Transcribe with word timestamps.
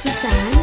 Susana. 0.00 0.59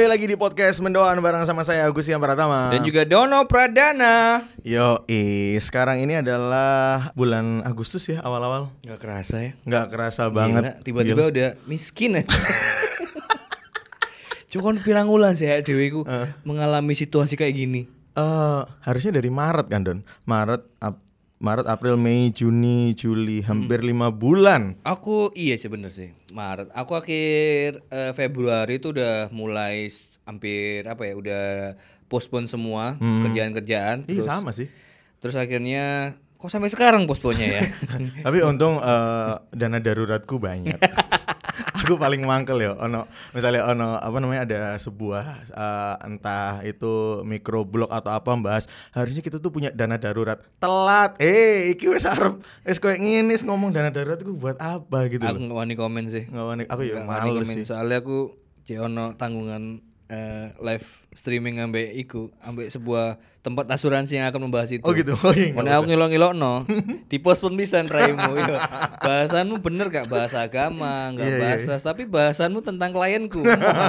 Kembali 0.00 0.16
lagi 0.16 0.32
di 0.32 0.40
podcast 0.40 0.80
Mendoan 0.80 1.20
bareng 1.20 1.44
sama 1.44 1.60
saya 1.60 1.84
Agus 1.84 2.08
Yang 2.08 2.24
Pratama. 2.24 2.72
Dan 2.72 2.88
juga 2.88 3.04
Dono 3.04 3.44
Pradana. 3.44 4.48
Yo, 4.64 5.04
sekarang 5.60 6.00
ini 6.00 6.16
adalah 6.16 7.12
bulan 7.12 7.60
Agustus 7.68 8.08
ya 8.08 8.24
awal-awal. 8.24 8.72
Gak 8.80 8.96
kerasa 8.96 9.44
ya. 9.44 9.52
Nggak 9.68 9.92
kerasa 9.92 10.32
Gila, 10.32 10.32
banget. 10.32 10.62
Tiba-tiba 10.88 11.28
udah 11.28 11.48
miskin 11.68 12.16
ya. 12.16 12.24
Cuma 14.48 14.72
kan 14.72 14.80
pirang 14.80 15.12
ulan 15.12 15.36
sih 15.36 15.52
ya 15.52 15.60
Dewi 15.60 15.92
ku 15.92 16.08
mengalami 16.48 16.96
situasi 16.96 17.36
kayak 17.36 17.60
gini. 17.60 17.84
Eh, 18.16 18.60
harusnya 18.80 19.20
dari 19.20 19.28
Maret 19.28 19.68
kan 19.68 19.84
Don. 19.84 20.00
Maret, 20.24 20.64
Ap- 20.80 21.09
Maret, 21.40 21.64
April, 21.72 21.96
Mei, 21.96 22.28
Juni, 22.36 22.92
Juli, 22.92 23.40
hampir 23.40 23.80
lima 23.80 24.12
bulan. 24.12 24.76
Aku 24.84 25.32
iya 25.32 25.56
sih 25.56 25.72
bener 25.72 25.88
sih 25.88 26.12
Maret. 26.36 26.68
Aku 26.76 26.92
akhir 26.92 27.80
eh, 27.88 28.12
Februari 28.12 28.76
itu 28.76 28.92
udah 28.92 29.32
mulai 29.32 29.88
hampir 30.28 30.84
apa 30.84 31.08
ya 31.08 31.16
udah 31.16 31.44
postpone 32.12 32.44
semua 32.44 33.00
kerjaan-kerjaan. 33.00 34.04
Iya 34.12 34.22
sama 34.28 34.52
sih. 34.52 34.68
terus 35.20 35.36
akhirnya 35.36 36.16
kok 36.36 36.52
sampai 36.52 36.68
sekarang 36.68 37.08
postponnya 37.08 37.48
ya. 37.48 37.62
Tapi 38.28 38.44
untung 38.44 38.76
eh, 38.76 39.34
dana 39.56 39.80
daruratku 39.80 40.36
banyak. 40.36 40.76
Aku 41.90 41.98
paling 41.98 42.22
mangkel 42.22 42.62
ya, 42.62 42.78
ono 42.78 43.10
misalnya 43.34 43.66
ono 43.66 43.98
apa 43.98 44.22
namanya 44.22 44.46
ada 44.46 44.60
sebuah 44.78 45.42
eh, 45.50 45.94
entah 46.06 46.62
itu 46.62 47.18
mikroblog 47.26 47.90
atau 47.90 48.14
apa 48.14 48.30
bahas 48.38 48.70
harusnya 48.94 49.26
kita 49.26 49.42
tuh 49.42 49.50
punya 49.50 49.74
dana 49.74 49.98
darurat. 49.98 50.38
Telat. 50.62 51.18
Eh 51.18 51.74
iki 51.74 51.90
wis 51.90 52.06
arep 52.06 52.38
wis 52.62 52.78
koyo 52.78 52.94
ngene 52.94 53.34
wis 53.34 53.42
ngomong 53.42 53.74
dana 53.74 53.90
darurat 53.90 54.22
itu 54.22 54.38
buat 54.38 54.54
apa 54.62 55.10
gitu 55.10 55.26
aku 55.26 55.34
loh 55.34 55.50
nggak 55.50 55.58
wani 55.58 55.74
komen 55.74 56.04
sih. 56.06 56.30
nggak 56.30 56.46
wani. 56.46 56.62
Aku 56.70 56.86
ya 56.86 57.02
males 57.02 57.50
sih. 57.50 57.66
Soalnya 57.66 58.06
aku 58.06 58.38
cek 58.62 58.78
ono 58.86 59.18
tanggungan 59.18 59.89
eh, 60.10 60.50
live 60.58 60.86
streaming 61.14 61.62
ambek 61.62 61.94
iku 61.96 62.30
ambek 62.42 62.68
sebuah 62.68 63.18
tempat 63.40 63.64
asuransi 63.72 64.20
yang 64.20 64.28
akan 64.28 64.52
membahas 64.52 64.68
itu. 64.68 64.84
oh 64.84 64.92
gitu 64.92 65.16
oh 65.26 65.32
iya 65.32 65.56
Mana 65.56 65.80
aku 65.80 65.88
ngilok-ngilok 65.88 66.36
no 66.36 66.68
Di 67.08 67.16
pos 67.16 67.40
pun 67.40 67.56
bisa 67.56 67.80
raimu 67.80 68.36
yo. 68.36 68.56
Bahasanmu 69.06 69.64
bener 69.64 69.88
gak 69.88 70.12
bahasa 70.12 70.44
agama 70.44 71.08
Gak 71.16 71.24
Iya, 71.24 71.32
iya, 71.32 71.40
bahasa 71.40 71.72
Tapi 71.80 72.04
bahasanmu 72.04 72.60
tentang 72.60 72.92
klienku 72.92 73.40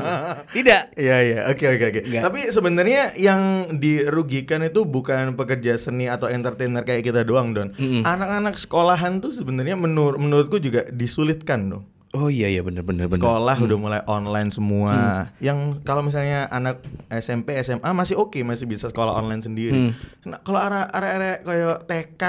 Tidak 0.55 0.95
Iya 0.95 1.17
iya 1.19 1.39
oke 1.51 1.65
oke 1.67 1.85
oke. 1.91 2.01
Tapi 2.15 2.39
sebenarnya 2.47 3.11
yang 3.19 3.41
dirugikan 3.75 4.63
itu 4.63 4.87
bukan 4.87 5.35
pekerja 5.35 5.75
seni 5.75 6.07
atau 6.07 6.31
entertainer 6.31 6.87
kayak 6.87 7.03
kita 7.03 7.27
doang 7.27 7.51
don. 7.51 7.69
Anak-anak 8.03 8.55
sekolahan 8.55 9.19
tuh 9.19 9.35
sebenarnya 9.35 9.75
menur 9.75 10.15
menurutku 10.15 10.57
juga 10.57 10.87
disulitkan 10.87 11.67
dong. 11.67 11.83
Oh 12.11 12.27
iya 12.27 12.45
iya 12.45 12.59
bener 12.59 12.83
bener 12.83 13.07
bener 13.07 13.23
Sekolah 13.23 13.55
udah 13.55 13.77
mulai 13.77 14.01
online 14.03 14.51
semua. 14.51 15.25
Yang 15.39 15.79
kalau 15.81 16.03
misalnya 16.03 16.43
anak 16.47 16.83
SMP 17.09 17.55
SMA 17.57 17.87
masih 17.89 18.19
oke 18.19 18.35
masih 18.41 18.67
bisa 18.67 18.91
sekolah 18.91 19.15
online 19.15 19.39
sendiri. 19.39 19.95
Nah, 20.27 20.43
kalau 20.43 20.59
arah 20.59 20.91
kayak 21.39 21.87
TK 21.87 22.23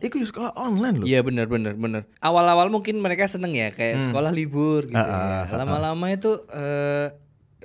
itu 0.00 0.14
ya 0.16 0.26
sekolah 0.26 0.52
online 0.56 0.96
loh. 0.98 1.06
Iya 1.06 1.20
bener 1.20 1.44
bener 1.46 1.76
bener 1.76 2.08
Awal-awal 2.18 2.68
mungkin 2.68 2.96
mereka 2.96 3.24
seneng 3.26 3.52
ya 3.52 3.68
Kayak 3.70 4.00
Hmm. 4.00 4.04
sekolah 4.08 4.32
libur 4.32 4.88
gitu 4.88 4.96
Ah, 4.96 5.44
ya. 5.44 5.52
Lama-lama 5.54 6.08
itu 6.08 6.32
eh, 6.48 7.12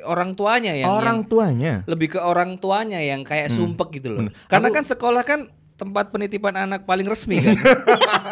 Orang 0.02 0.34
tuanya 0.34 0.74
yang 0.74 0.90
Orang 0.90 1.24
yang- 1.24 1.30
tuanya. 1.30 1.74
Lebih 1.86 2.16
ke 2.16 2.20
orang 2.20 2.58
tuanya 2.58 3.00
yang 3.00 3.24
kayak 3.24 3.48
sumpek 3.48 3.96
gitu 3.96 4.12
loh 4.12 4.28
Karena 4.46 4.72
kan 4.72 4.84
sekolah 4.84 5.22
kan 5.22 5.48
Tempat 5.74 6.12
penitipan 6.12 6.54
anak 6.54 6.84
paling 6.84 7.06
resmi 7.06 7.40
kan 7.40 7.58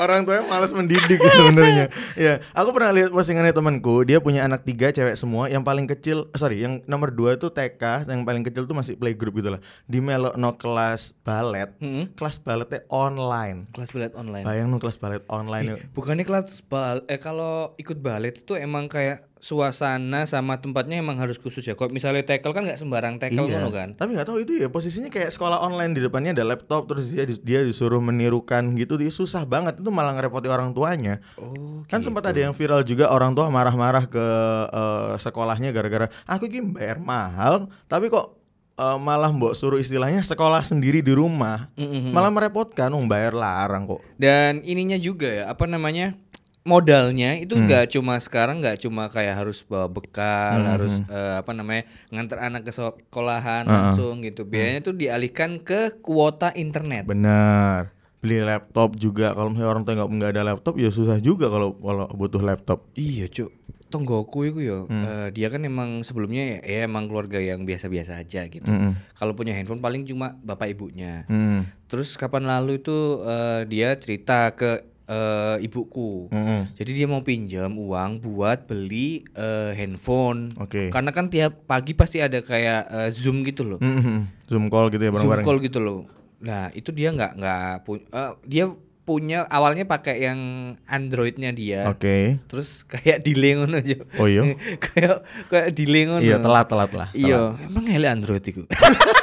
Orang 0.00 0.24
tuanya 0.24 0.48
malas 0.48 0.72
mendidik 0.72 1.20
sebenarnya. 1.20 1.92
ya, 2.16 2.40
aku 2.56 2.72
pernah 2.72 2.96
lihat 2.96 3.12
postingannya 3.12 3.52
temanku, 3.52 4.08
dia 4.08 4.16
punya 4.16 4.48
anak 4.48 4.64
tiga 4.64 4.88
cewek 4.88 5.12
semua, 5.12 5.52
yang 5.52 5.60
paling 5.60 5.84
kecil, 5.84 6.32
eh, 6.32 6.38
sorry, 6.40 6.64
yang 6.64 6.80
nomor 6.88 7.12
dua 7.12 7.36
itu 7.36 7.52
TK, 7.52 8.08
yang 8.08 8.24
paling 8.24 8.40
kecil 8.40 8.64
tuh 8.64 8.72
masih 8.72 8.96
playgroup 8.96 9.36
gitu 9.36 9.52
lah. 9.52 9.60
Di 9.84 10.00
melo 10.00 10.32
no 10.40 10.56
kelas 10.56 11.12
balet, 11.20 11.68
Mm-mm. 11.78 12.16
kelas 12.16 12.40
baletnya 12.40 12.80
online. 12.88 13.68
Kelas 13.76 13.92
balet 13.92 14.12
online 14.16 14.44
Bayang 14.48 14.66
no 14.72 14.80
kelas 14.80 14.96
balet 14.96 15.22
online. 15.28 15.76
yuk. 15.76 15.78
Bukannya 15.92 16.24
kelas 16.24 16.64
bal 16.66 17.04
eh 17.06 17.20
kalau 17.20 17.76
ikut 17.76 18.00
balet 18.00 18.40
itu 18.40 18.56
emang 18.56 18.88
kayak 18.88 19.29
suasana 19.40 20.24
sama 20.24 20.60
tempatnya 20.60 21.00
emang 21.00 21.16
harus 21.16 21.36
khusus 21.36 21.64
ya. 21.64 21.72
Kok 21.72 21.90
misalnya 21.90 22.22
tackle 22.22 22.52
kan 22.52 22.62
nggak 22.62 22.76
sembarang 22.76 23.16
tackle 23.16 23.48
Iya. 23.48 23.66
kan. 23.66 23.88
Tapi 23.96 24.10
nggak 24.12 24.28
tahu 24.28 24.38
itu 24.40 24.52
ya 24.54 24.68
posisinya 24.68 25.08
kayak 25.08 25.28
sekolah 25.28 25.58
online 25.58 25.92
di 25.92 26.00
depannya 26.00 26.32
ada 26.32 26.44
laptop 26.44 26.86
terus 26.86 27.08
dia 27.08 27.24
dia 27.26 27.60
disuruh 27.60 27.98
menirukan 27.98 28.76
gitu 28.76 28.94
dia 28.94 29.08
susah 29.08 29.42
banget 29.42 29.80
itu 29.80 29.88
malah 29.88 30.12
ngerepoti 30.12 30.46
orang 30.46 30.70
tuanya. 30.70 31.18
Oh, 31.34 31.82
Kan 31.88 32.00
sempat 32.00 32.22
ada 32.22 32.38
yang 32.38 32.52
viral 32.52 32.84
juga 32.84 33.08
orang 33.08 33.32
tua 33.32 33.48
marah-marah 33.48 34.04
ke 34.06 34.26
eh, 34.68 35.12
sekolahnya 35.18 35.72
gara-gara 35.72 36.06
aku 36.24 36.46
ini 36.46 36.60
bayar 36.70 37.00
mahal 37.00 37.66
tapi 37.86 38.06
kok 38.06 38.36
eh, 38.76 38.98
malah 39.00 39.32
mbok 39.32 39.56
suruh 39.56 39.80
istilahnya 39.80 40.20
sekolah 40.20 40.60
sendiri 40.60 41.00
di 41.00 41.10
rumah. 41.10 41.72
Malah 42.12 42.28
merepotkan 42.28 42.92
wong 42.92 43.08
bayar 43.08 43.32
larang 43.32 43.88
kok. 43.88 44.04
Dan 44.14 44.60
ininya 44.60 44.96
juga 44.96 45.26
ya, 45.26 45.44
apa 45.48 45.64
namanya? 45.64 46.12
Modalnya 46.60 47.40
itu 47.40 47.56
nggak 47.56 47.96
cuma 47.96 48.20
sekarang 48.20 48.60
nggak 48.60 48.84
cuma 48.84 49.08
kayak 49.08 49.32
harus 49.32 49.64
bawa 49.64 49.88
bekal 49.88 50.60
harus 50.60 51.00
eh, 51.08 51.34
apa 51.40 51.56
namanya 51.56 51.88
ngantar 52.12 52.38
anak 52.40 52.68
ke 52.68 52.72
sekolahan 52.72 53.64
langsung 53.64 54.20
gitu. 54.20 54.44
Biayanya 54.44 54.84
tuh 54.84 54.94
dialihkan 54.96 55.60
ke 55.64 56.00
kuota 56.04 56.52
internet. 56.52 57.08
Benar. 57.08 57.96
Beli 58.20 58.44
laptop 58.44 59.00
juga. 59.00 59.32
Kalau 59.32 59.48
misalnya 59.48 59.70
orang 59.72 59.84
tua 59.88 59.96
nggak 59.96 60.32
ada 60.36 60.44
laptop 60.44 60.76
ya 60.76 60.92
susah 60.92 61.16
juga 61.16 61.48
kalau 61.48 61.72
kalau 61.80 62.04
butuh 62.12 62.44
laptop. 62.44 62.84
Iya 62.92 63.32
cuk. 63.32 63.48
Tonggoku 63.90 64.46
itu 64.46 64.70
ya 64.70 64.86
Hmm. 64.86 65.02
eh, 65.02 65.28
Dia 65.34 65.50
kan 65.50 65.66
emang 65.66 66.06
sebelumnya 66.06 66.46
ya, 66.46 66.58
ya 66.62 66.80
emang 66.86 67.10
keluarga 67.10 67.42
yang 67.42 67.66
biasa-biasa 67.66 68.22
aja 68.22 68.46
gitu. 68.46 68.70
Kalau 69.18 69.32
punya 69.34 69.50
handphone 69.56 69.82
paling 69.82 70.04
cuma 70.06 70.36
bapak 70.44 70.76
ibunya. 70.76 71.24
Hmm. 71.26 71.66
Terus 71.90 72.14
kapan 72.14 72.46
lalu 72.46 72.78
itu 72.78 73.24
eh, 73.24 73.66
dia 73.66 73.96
cerita 73.98 74.52
ke 74.54 74.89
eh, 75.10 75.56
ibuku 75.60 76.30
Mm-mm. 76.30 76.70
Jadi 76.72 76.90
dia 76.94 77.04
mau 77.04 77.20
pinjam 77.20 77.74
uang 77.74 78.22
buat 78.22 78.64
beli 78.64 79.26
eh, 79.32 79.74
handphone 79.74 80.54
Oke. 80.56 80.88
Karena 80.88 81.10
kan 81.10 81.26
tiap 81.26 81.66
pagi 81.66 81.92
pasti 81.92 82.18
ada 82.18 82.38
kayak 82.38 82.82
eh, 82.86 83.10
zoom 83.10 83.42
gitu 83.42 83.66
loh 83.66 83.78
Mm-mm. 83.78 84.30
Zoom 84.46 84.70
call 84.70 84.88
gitu 84.88 85.02
ya 85.02 85.10
Zoom 85.10 85.26
bareng-bareng. 85.26 85.44
call 85.44 85.58
gitu 85.58 85.78
loh 85.78 86.00
Nah 86.38 86.70
itu 86.70 86.88
dia 86.88 87.10
nggak 87.10 87.32
nggak 87.36 87.74
punya 87.82 88.06
Dia 88.46 88.64
punya 89.00 89.42
awalnya 89.44 89.82
pakai 89.82 90.22
yang 90.22 90.38
Androidnya 90.86 91.50
dia 91.50 91.82
Oke. 91.84 92.38
terus 92.46 92.86
kayak 92.86 93.26
delay 93.26 93.58
ngono 93.58 93.82
aja. 93.82 93.98
Oh 94.14 94.30
iya? 94.30 94.54
kayak 94.86 95.26
kayak 95.50 95.68
delay 95.74 96.06
ngono. 96.06 96.22
Iya 96.22 96.38
telat-telat 96.38 96.90
lah. 96.94 97.08
Iya, 97.10 97.58
emang 97.58 97.90
ele 97.90 98.06
Android 98.06 98.38
itu. 98.38 98.70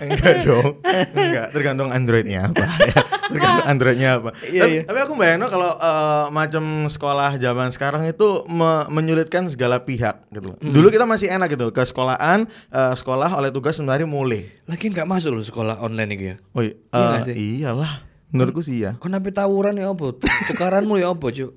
Enggak 0.00 0.34
dong. 0.48 0.80
Enggak, 1.12 1.46
tergantung 1.50 1.88
Androidnya 1.88 2.48
apa. 2.48 2.64
ya. 2.88 3.00
tergantung 3.28 3.66
Androidnya 3.66 4.10
apa. 4.16 4.30
Iya, 4.42 4.60
tapi, 4.60 4.72
iya. 4.72 4.82
tapi 4.82 4.98
aku 4.98 5.12
bayangin 5.14 5.46
kalau 5.46 5.70
eh, 5.72 6.24
macam 6.30 6.64
sekolah 6.86 7.36
zaman 7.36 7.68
sekarang 7.68 8.02
itu 8.04 8.28
me- 8.46 8.88
menyulitkan 8.88 9.46
segala 9.46 9.78
pihak 9.78 10.24
gitu. 10.30 10.56
Hmm. 10.56 10.72
Dulu 10.72 10.88
kita 10.88 11.04
masih 11.04 11.28
enak 11.28 11.52
gitu 11.52 11.68
ke 11.68 11.82
sekolahan, 11.82 12.44
eh, 12.68 12.94
sekolah 12.94 13.30
oleh 13.30 13.48
tugas 13.48 13.76
sebenarnya 13.76 14.04
mulai. 14.04 14.48
Lagian 14.64 14.90
nggak 14.90 15.06
masuk 15.06 15.30
loh 15.30 15.44
sekolah 15.44 15.78
online 15.78 16.10
itu 16.10 16.24
ya. 16.26 16.36
Oh 16.50 16.62
iya, 16.62 16.74
Iya 16.90 17.04
nggak 17.06 17.20
eh, 17.20 17.26
sih? 17.26 17.34
iyalah. 17.60 17.92
Menurutku 18.30 18.62
sih 18.62 18.78
ya. 18.78 18.94
Kon 18.96 19.10
sampai 19.10 19.30
tawuran 19.30 19.74
ya 19.74 19.90
apa? 19.90 20.14
Tukaranmu 20.46 20.94
ya 20.96 21.10
apa, 21.10 21.26
Cuk? 21.28 21.50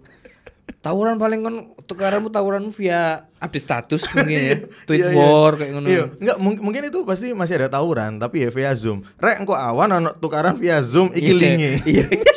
Tawuran 0.80 1.16
paling 1.16 1.40
kon 1.40 1.56
tukaranmu 1.82 2.28
tawuranmu 2.28 2.68
via 2.70 3.24
update 3.38 3.64
status 3.64 4.04
mungkin 4.10 4.36
ya. 4.38 4.56
Tweet 4.84 5.00
Iya, 5.02 5.08
iya. 5.10 5.20
war 5.22 5.54
kayak 5.54 5.72
ngono. 5.72 5.88
Iya, 5.88 6.04
enggak 6.14 6.38
mung- 6.38 6.62
mungkin 6.62 6.84
itu 6.86 7.00
pasti 7.04 7.32
masih 7.32 7.56
ada 7.58 7.70
tawuran 7.70 8.16
tapi 8.16 8.44
ya 8.44 8.50
via 8.50 8.72
Zoom. 8.74 9.04
Rek 9.16 9.40
engko 9.40 9.54
awan 9.54 9.92
ono 9.94 10.12
tukaran 10.14 10.56
via 10.56 10.80
Zoom 10.80 11.12
iki 11.12 11.30
Iya, 11.30 11.36
linge. 11.36 11.72
Iya. 11.84 12.06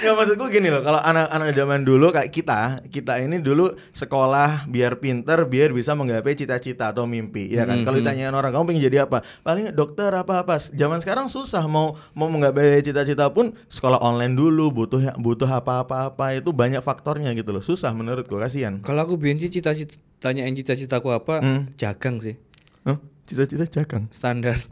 Ya 0.00 0.16
maksudku 0.16 0.48
gini 0.48 0.72
loh, 0.72 0.80
kalau 0.80 0.96
anak-anak 0.96 1.52
zaman 1.52 1.84
dulu 1.84 2.08
kayak 2.08 2.32
kita, 2.32 2.80
kita 2.88 3.20
ini 3.20 3.36
dulu 3.44 3.76
sekolah 3.92 4.64
biar 4.64 4.96
pinter, 4.96 5.44
biar 5.44 5.76
bisa 5.76 5.92
menggapai 5.92 6.32
cita-cita 6.32 6.88
atau 6.88 7.04
mimpi, 7.04 7.52
ya 7.52 7.68
kan? 7.68 7.84
Kalau 7.84 8.00
ditanyain 8.00 8.32
orang 8.32 8.48
kamu 8.48 8.64
pengen 8.72 8.82
jadi 8.88 8.98
apa? 9.04 9.20
Paling 9.44 9.76
dokter 9.76 10.08
apa 10.16 10.40
apa. 10.40 10.56
Zaman 10.56 11.04
sekarang 11.04 11.28
susah 11.28 11.68
mau 11.68 12.00
mau 12.16 12.32
menggapai 12.32 12.80
cita-cita 12.80 13.28
pun 13.28 13.52
sekolah 13.68 14.00
online 14.00 14.32
dulu, 14.32 14.72
butuh 14.72 15.20
butuh 15.20 15.48
apa-apa 15.48 16.08
apa 16.08 16.32
itu 16.32 16.48
banyak 16.48 16.80
faktornya 16.80 17.36
gitu 17.36 17.52
loh. 17.52 17.60
Susah 17.60 17.92
menurutku, 17.92 18.40
kasihan. 18.40 18.80
Kalau 18.80 19.04
aku 19.04 19.20
biyen 19.20 19.36
sih 19.36 19.52
cita-cita 19.52 20.00
tanyain 20.20 20.56
cita-citaku 20.56 21.12
apa? 21.12 21.44
Hmm. 21.44 21.72
Jagang 21.76 22.24
sih. 22.24 22.40
Huh? 22.88 22.96
Cita-cita 23.28 23.68
jagang. 23.68 24.08
Standar. 24.08 24.56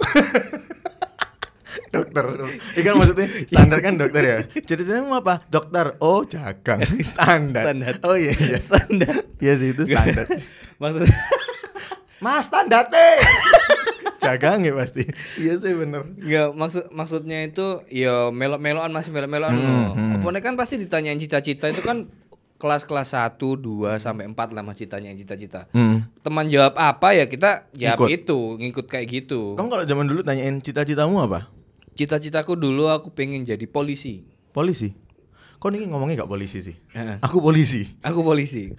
dokter. 1.89 2.25
Ikan 2.77 2.95
maksudnya 2.95 3.27
standar 3.45 3.79
kan 3.79 3.95
dokter 3.95 4.23
ya. 4.23 4.39
Cita-citamu 4.59 5.15
apa? 5.15 5.43
Dokter. 5.47 5.97
Oh, 5.99 6.23
jagang. 6.23 6.83
Standar. 7.05 7.65
Standar. 7.65 7.95
Oh 8.03 8.15
iya 8.15 8.33
iya. 8.33 8.59
Standar. 8.59 9.15
Iya 9.39 9.53
sih 9.55 9.69
itu 9.73 9.83
standar. 9.85 10.27
Maksudnya 10.81 11.11
Mas 12.19 12.47
standar 12.47 12.87
teh. 12.87 13.15
jagang 14.19 14.61
ya 14.61 14.75
pasti. 14.75 15.07
Iya 15.37 15.55
sih 15.57 15.71
bener. 15.73 16.03
Enggak, 16.13 16.51
maksud 16.53 16.85
maksudnya 16.91 17.39
itu 17.41 17.87
ya 17.87 18.29
melok-melokan 18.29 18.91
masih 18.91 19.11
melok-melokan. 19.11 19.55
Hmm, 19.55 20.19
Opone 20.19 20.39
kan 20.39 20.59
pasti 20.59 20.75
ditanyain 20.77 21.17
cita-cita 21.17 21.71
itu 21.71 21.79
kan 21.79 22.11
kelas-kelas 22.59 23.15
1, 23.15 23.39
2 23.39 23.63
sampai 23.97 24.27
4 24.27 24.35
lah 24.51 24.67
masih 24.67 24.91
tanyain 24.91 25.15
cita-cita. 25.15 25.71
Hmm. 25.71 26.03
Teman 26.21 26.51
jawab 26.51 26.75
apa 26.75 27.15
ya 27.15 27.25
kita 27.25 27.71
jawab 27.71 28.03
Ngikut. 28.03 28.09
itu, 28.11 28.39
ngikut 28.59 28.87
kayak 28.89 29.07
gitu. 29.09 29.55
Kamu 29.55 29.71
kalau 29.71 29.85
zaman 29.87 30.05
dulu 30.05 30.21
tanyain 30.21 30.59
cita-citamu 30.59 31.23
apa? 31.23 31.47
Cita-citaku 31.99 32.55
dulu 32.55 32.87
aku 32.87 33.11
pengen 33.11 33.43
jadi 33.43 33.67
polisi. 33.67 34.23
Polisi. 34.55 34.95
Kok 35.59 35.75
ini 35.75 35.91
ngomongnya 35.91 36.23
gak 36.23 36.31
polisi 36.31 36.63
sih? 36.63 36.79
Heeh. 36.95 37.19
Aku 37.19 37.43
polisi. 37.43 37.83
Aku 38.07 38.23
polisi. 38.23 38.71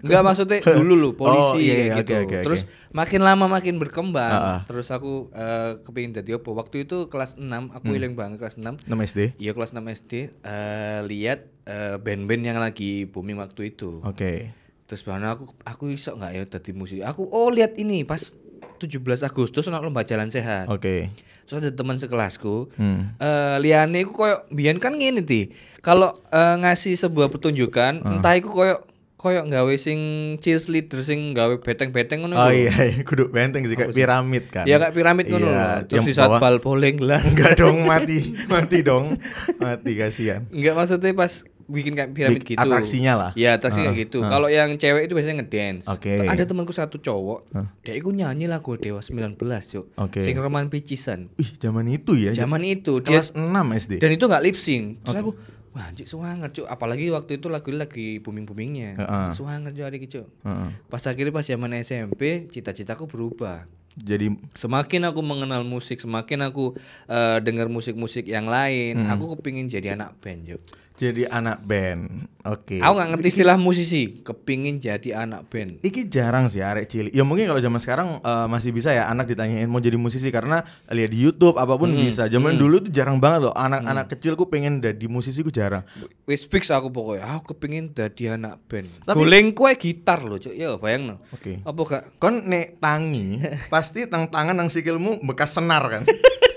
Enggak 0.00 0.24
maksudnya 0.24 0.64
dulu 0.80 0.96
loh 0.96 1.12
polisi 1.12 1.52
Oh, 1.52 1.60
iya, 1.60 1.92
iya, 1.92 1.94
gitu. 2.00 2.16
oke, 2.16 2.24
oke. 2.24 2.36
Terus 2.40 2.60
makin 2.88 3.20
lama 3.20 3.44
makin 3.44 3.76
berkembang. 3.76 4.32
Ah, 4.32 4.48
ah. 4.48 4.60
Terus 4.64 4.88
aku 4.88 5.28
eh, 5.28 5.84
kepingin 5.84 6.16
jadi 6.16 6.40
apa? 6.40 6.48
Waktu 6.48 6.88
itu 6.88 7.12
kelas 7.12 7.36
6, 7.36 7.44
aku 7.68 7.92
Hmm. 7.92 7.98
ilang 8.00 8.16
banget 8.16 8.40
kelas 8.40 8.56
6. 8.56 8.80
6 8.88 8.96
SD. 9.04 9.36
Iya 9.36 9.52
kelas 9.52 9.76
6 9.76 9.84
SD 9.84 10.12
eh, 10.40 11.00
lihat 11.04 11.52
eh, 11.68 12.00
band-band 12.00 12.42
yang 12.42 12.56
lagi 12.56 13.04
booming 13.04 13.36
waktu 13.36 13.68
itu. 13.68 14.00
Oke. 14.00 14.56
Terus 14.88 15.04
bahkan 15.04 15.28
aku 15.28 15.52
aku 15.68 15.92
iso 15.92 16.16
nggak 16.16 16.32
ya 16.32 16.42
tadi 16.48 16.72
musik. 16.72 17.04
Aku 17.04 17.28
oh 17.28 17.52
lihat 17.52 17.76
ini 17.76 18.08
pas 18.08 18.32
17 18.80 18.88
Agustus 19.22 19.68
ono 19.68 19.76
lomba 19.78 20.00
jalan 20.00 20.32
sehat. 20.32 20.72
Oke. 20.72 21.12
Terus 21.52 21.60
ada 21.60 21.70
teman 21.70 22.00
sekelasku. 22.00 22.72
Hmm. 22.74 23.12
Eh 23.14 23.56
liane 23.60 24.00
iku 24.00 24.16
koyo 24.16 24.40
biyen 24.48 24.80
kan 24.80 24.96
ngene 24.96 25.20
ti. 25.20 25.52
Kalau 25.78 26.16
eh, 26.26 26.56
ngasih 26.58 26.96
sebuah 26.96 27.28
pertunjukan, 27.28 28.00
Ah. 28.00 28.16
entah 28.16 28.32
iku 28.32 28.48
koyo 28.48 28.80
koyo 29.14 29.44
nggawe 29.44 29.70
sing 29.76 30.00
cheerleader 30.40 30.98
sing 30.98 31.30
gawe 31.30 31.54
beteng-beteng 31.56 32.26
ngono 32.26 32.34
Oh 32.34 32.50
iya, 32.50 32.74
iya. 32.74 33.06
kudu 33.06 33.30
benteng 33.30 33.62
sih 33.62 33.76
kayak 33.76 33.92
piramid 33.92 34.48
kan. 34.48 34.64
Ya 34.64 34.80
kayak 34.80 34.90
piramid 34.90 35.28
ngono 35.28 35.46
Iya. 35.46 35.84
Terus 35.84 36.08
di 36.08 36.14
saat 36.16 36.40
bal 36.40 36.58
bowling 36.58 36.98
lah. 36.98 37.20
Enggak 37.20 37.54
dong 37.54 37.84
mati, 37.90 38.18
mati 38.48 38.80
dong. 38.80 39.14
Mati 39.58 39.94
kasihan. 39.94 40.42
Enggak 40.48 40.74
maksudnya 40.74 41.12
pas 41.12 41.44
bikin 41.72 41.92
kayak 41.92 42.12
piramid 42.12 42.44
gitu. 42.44 42.54
atraksinya 42.54 43.12
lah. 43.14 43.30
Iya, 43.32 43.56
atraksi 43.56 43.80
kayak 43.80 43.90
Ah, 43.90 44.02
gitu. 44.04 44.18
ah. 44.20 44.28
Kalau 44.28 44.46
yang 44.46 44.76
cewek 44.76 45.08
itu 45.08 45.12
biasanya 45.12 45.40
ngedance. 45.40 45.88
Oke. 45.88 46.22
Ada 46.22 46.44
temanku 46.44 46.70
satu 46.70 46.96
cowok, 46.96 47.48
dia 47.80 47.94
itu 47.94 48.08
nyanyi 48.08 48.44
lagu 48.44 48.76
Dewa 48.76 49.00
19, 49.00 49.34
Cuk. 49.40 49.86
Oke. 49.96 50.20
Sing 50.20 50.36
roman 50.36 50.68
picisan. 50.68 51.32
Wih, 51.34 51.56
zaman 51.56 51.88
itu 51.88 52.12
ya. 52.12 52.30
Zaman 52.32 52.60
itu 52.62 53.00
dia 53.00 53.18
kelas 53.18 53.32
6 53.32 53.40
SD. 53.72 53.98
dan 53.98 54.10
itu 54.10 54.22
nggak 54.22 54.42
lip 54.42 54.54
sync. 54.54 55.00
Terus 55.02 55.16
aku 55.18 55.32
Wah 55.72 55.88
anjir 55.88 56.04
suwanger 56.04 56.52
cuk 56.52 56.68
Apalagi 56.68 57.08
waktu 57.08 57.40
itu 57.40 57.48
lagu 57.48 57.72
lagi 57.72 58.20
booming-boomingnya 58.20 58.90
Heeh. 58.92 59.28
Suwanger 59.32 59.72
cuk 59.72 59.86
adik 59.86 60.04
cuk 60.04 60.28
Heeh. 60.44 60.68
Pas 60.84 61.00
akhirnya 61.00 61.32
pas 61.32 61.40
zaman 61.42 61.72
SMP 61.80 62.44
Cita-citaku 62.46 63.08
berubah 63.08 63.64
Jadi 63.94 64.36
Semakin 64.52 65.08
aku 65.08 65.24
mengenal 65.24 65.64
musik 65.64 65.96
Semakin 65.96 66.44
aku 66.44 66.76
eh, 67.08 67.40
dengar 67.40 67.72
musik-musik 67.72 68.28
yang 68.28 68.44
lain 68.44 69.00
Hmm. 69.00 69.16
Aku 69.16 69.32
kepingin 69.32 69.64
jadi 69.66 69.96
anak 69.96 70.20
band 70.20 70.44
cuk 70.46 70.60
jadi 70.94 71.26
anak 71.26 71.62
band. 71.62 72.30
Oke. 72.42 72.76
Aku 72.76 72.92
nggak 72.92 73.08
ngerti 73.08 73.28
istilah 73.30 73.54
musisi 73.54 74.18
Kepingin 74.18 74.76
jadi 74.76 75.14
anak 75.16 75.46
band 75.46 75.78
Iki 75.80 76.06
jarang 76.06 76.46
sih 76.46 76.58
arek 76.58 76.84
cilik. 76.84 77.08
Ya 77.08 77.22
mungkin 77.22 77.46
kalau 77.46 77.58
zaman 77.58 77.78
sekarang 77.78 78.18
eh, 78.18 78.46
masih 78.46 78.70
bisa 78.70 78.90
ya 78.90 79.06
anak 79.06 79.26
ditanyain 79.26 79.64
mau 79.64 79.78
jadi 79.78 79.94
musisi 79.94 80.26
karena 80.28 80.60
lihat 80.88 81.08
di 81.08 81.22
YouTube 81.22 81.54
apa 81.54 81.74
pun 81.74 81.88
Hmm. 81.88 82.02
bisa. 82.02 82.26
Zaman 82.26 82.54
dulu 82.54 82.80
tuh 82.80 82.90
jarang 82.90 83.16
banget 83.16 83.46
loh. 83.46 83.54
Anak-anak 83.54 84.08
kecilku 84.08 84.46
pengen 84.46 84.78
jadi 84.78 85.06
musisi 85.06 85.40
ku 85.40 85.48
jarang. 85.48 85.86
Wis 86.22 86.44
fix 86.44 86.66
aku 86.68 86.88
pokoknya 86.88 87.30
Aku 87.32 87.52
kepingin 87.52 87.90
jadi 87.90 88.34
anak 88.34 88.58
band 88.64 88.90
Tapi- 89.02 89.14
Goleng 89.14 89.50
kue 89.52 89.74
gitar 89.74 90.18
loh 90.20 90.36
cuk 90.36 90.52
Ya 90.52 90.74
bayang 90.74 91.02
no 91.04 91.16
Oke. 91.30 91.58
Apa 91.60 91.80
gak 91.84 92.02
Kon 92.16 92.42
nek 92.44 92.78
tangi 92.78 93.38
pasti 93.74 94.06
tang 94.06 94.26
tangan 94.26 94.54
nang 94.54 94.66
sikilmu 94.66 95.22
bekas 95.22 95.52
senar 95.52 95.82
kan. 95.84 96.02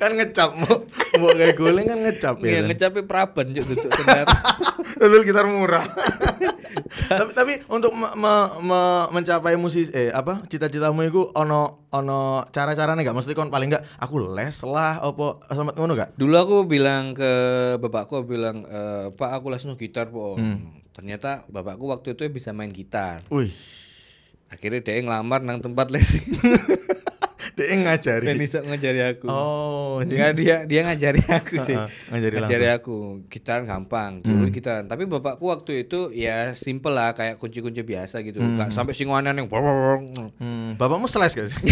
kan 0.00 0.12
ngecap 0.12 0.50
mau 0.56 0.76
mau 1.18 1.30
kayak 1.30 1.54
guling 1.54 1.84
kan 1.84 2.00
ngecap 2.00 2.34
Iya 2.38 2.48
ya. 2.48 2.56
kan? 2.56 2.64
ngecapai 2.66 3.02
praban 3.04 3.46
cuk 3.50 3.64
duduk 3.66 3.90
senar 3.92 4.26
Betul 4.92 5.22
gitar 5.22 5.46
murah. 5.46 5.84
tapi, 7.10 7.30
tapi 7.32 7.52
untuk 7.66 7.92
me- 7.92 8.14
me- 8.14 8.52
me- 8.62 9.08
mencapai 9.12 9.54
musisi 9.54 9.88
eh 9.90 10.10
apa 10.10 10.44
cita-citamu 10.44 11.02
itu 11.02 11.22
ono 11.32 11.86
ono 11.88 12.20
cara-caranya 12.48 13.00
gak 13.00 13.12
maksudnya 13.12 13.36
kon 13.36 13.48
paling 13.48 13.70
gak 13.70 13.84
aku 13.96 14.18
les 14.28 14.56
lah 14.62 14.98
apa 14.98 15.40
sempat 15.48 15.74
ngono 15.74 15.92
gak? 15.94 16.14
Dulu 16.14 16.34
aku 16.34 16.56
bilang 16.64 17.12
ke 17.12 17.30
bapakku 17.76 18.22
bilang 18.22 18.62
"Eh, 18.62 19.06
Pak 19.10 19.30
aku 19.32 19.48
les 19.48 19.62
no 19.62 19.74
gitar 19.74 20.08
po. 20.08 20.36
Ternyata 20.90 21.44
bapakku 21.46 21.86
waktu 21.86 22.12
itu 22.12 22.28
bisa 22.28 22.50
main 22.50 22.70
gitar. 22.70 23.22
Wih, 23.28 23.50
Akhirnya 24.48 24.80
dia 24.80 24.98
ngelamar 24.98 25.40
nang 25.40 25.58
tempat 25.58 25.88
les. 25.88 26.06
dia 27.62 27.76
ngajari. 27.76 28.24
Dan 28.24 28.36
bisa 28.36 28.58
ngajari 28.60 29.00
aku. 29.06 29.26
Oh, 29.26 30.00
Enggak 30.00 30.32
dia 30.34 30.56
dia 30.64 30.80
ngajari 30.82 31.20
aku 31.22 31.54
sih. 31.68 31.76
Heeh, 31.76 31.88
ngajari 32.32 32.68
aku. 32.72 32.96
Gitar 33.26 33.62
gampang, 33.62 34.20
dulu 34.20 34.48
gitar. 34.48 34.82
Tapi 34.82 35.04
bapakku 35.04 35.46
waktu 35.46 35.84
itu 35.84 36.08
ya 36.10 36.52
simple 36.54 36.90
lah 36.90 37.12
kayak 37.12 37.36
kunci-kunci 37.36 37.80
biasa 37.80 38.20
gitu. 38.20 38.40
Enggak 38.40 38.70
sampai 38.70 38.92
sing 38.92 39.06
aneh 39.06 39.36
yang 39.36 39.48
Hmm, 40.40 40.74
bapakmu 40.74 41.04
seles 41.04 41.32
gak 41.32 41.46
sih? 41.46 41.58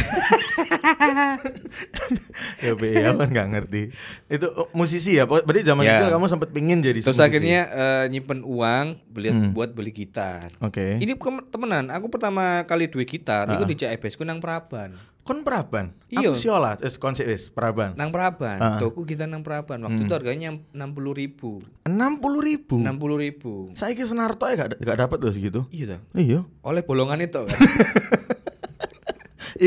ya 2.58 2.72
be, 2.74 2.88
ya 2.92 3.14
kan 3.14 3.28
nggak 3.28 3.48
ngerti. 3.48 3.82
Itu 4.26 4.46
oh, 4.50 4.68
musisi 4.72 5.14
ya? 5.14 5.24
Berarti 5.24 5.62
zaman 5.62 5.82
Ya. 5.82 5.96
kecil 5.96 6.10
kamu 6.10 6.26
sempat 6.26 6.50
pingin 6.50 6.78
jadi 6.78 7.00
Terus 7.00 7.14
musisi? 7.14 7.26
akhirnya 7.26 7.60
eh, 7.68 8.04
nyimpen 8.10 8.42
uang 8.42 8.86
beli 9.08 9.30
buat 9.50 9.72
beli 9.72 9.90
gitar. 9.90 10.50
Oke. 10.58 10.98
Ini 10.98 11.14
kem- 11.14 11.46
temenan, 11.48 11.88
aku 11.88 12.08
pertama 12.08 12.62
kali 12.64 12.86
duwe 12.86 13.04
gitar, 13.04 13.48
itu 13.48 13.64
di 13.64 13.74
CIBS 13.76 14.14
ku 14.14 14.22
nang 14.22 14.38
Praban. 14.38 14.94
Kon 15.28 15.44
Praban? 15.44 15.92
Iya. 16.08 16.32
Aku 16.32 16.40
siola, 16.40 16.80
eh, 16.80 16.88
konsep 16.96 17.28
wis 17.28 17.52
Praban. 17.52 17.92
Nang 18.00 18.08
Praban, 18.08 18.56
Ah. 18.64 18.80
tuku 18.80 19.04
gitar 19.04 19.28
nang 19.28 19.44
Praban. 19.44 19.84
Waktu 19.84 20.08
itu 20.08 20.14
harganya 20.16 20.56
enam 20.72 20.96
puluh 20.96 21.12
ribu, 21.12 21.60
Enam 21.84 22.16
puluh 22.16 22.40
ribu. 22.40 22.80
enam 22.80 22.96
puluh 22.96 23.20
ribu. 23.20 23.68
Saya 23.76 23.92
ke 23.92 24.08
Senarto 24.08 24.48
ya 24.48 24.56
gak, 24.56 24.80
gak 24.80 24.96
dapet 24.96 25.20
tuh 25.20 25.36
segitu. 25.36 25.68
Iya 25.68 25.84
dah. 25.92 26.00
Iya. 26.16 26.48
Oleh 26.64 26.80
bolongan 26.80 27.20
itu 27.20 27.44
kan. 27.44 27.60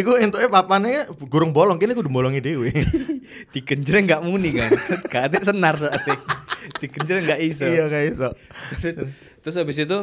Iku 0.02 0.18
entuknya 0.18 0.50
papannya 0.50 1.06
gurung 1.30 1.54
bolong, 1.54 1.78
kini 1.78 1.94
kudu 1.94 2.10
bolongi 2.10 2.42
dewe. 2.42 2.74
Digenjreng 3.54 4.10
nggak 4.10 4.24
muni 4.26 4.58
kan. 4.58 4.72
Gak 5.14 5.46
senar 5.46 5.78
soalnya. 5.78 6.16
Digenjreng 6.82 7.28
nggak 7.28 7.42
iso. 7.44 7.70
iya 7.70 7.86
kayak 7.86 8.18
iso. 8.18 8.30
terus, 8.82 8.98
terus 9.46 9.56
habis 9.62 9.78
itu 9.78 9.98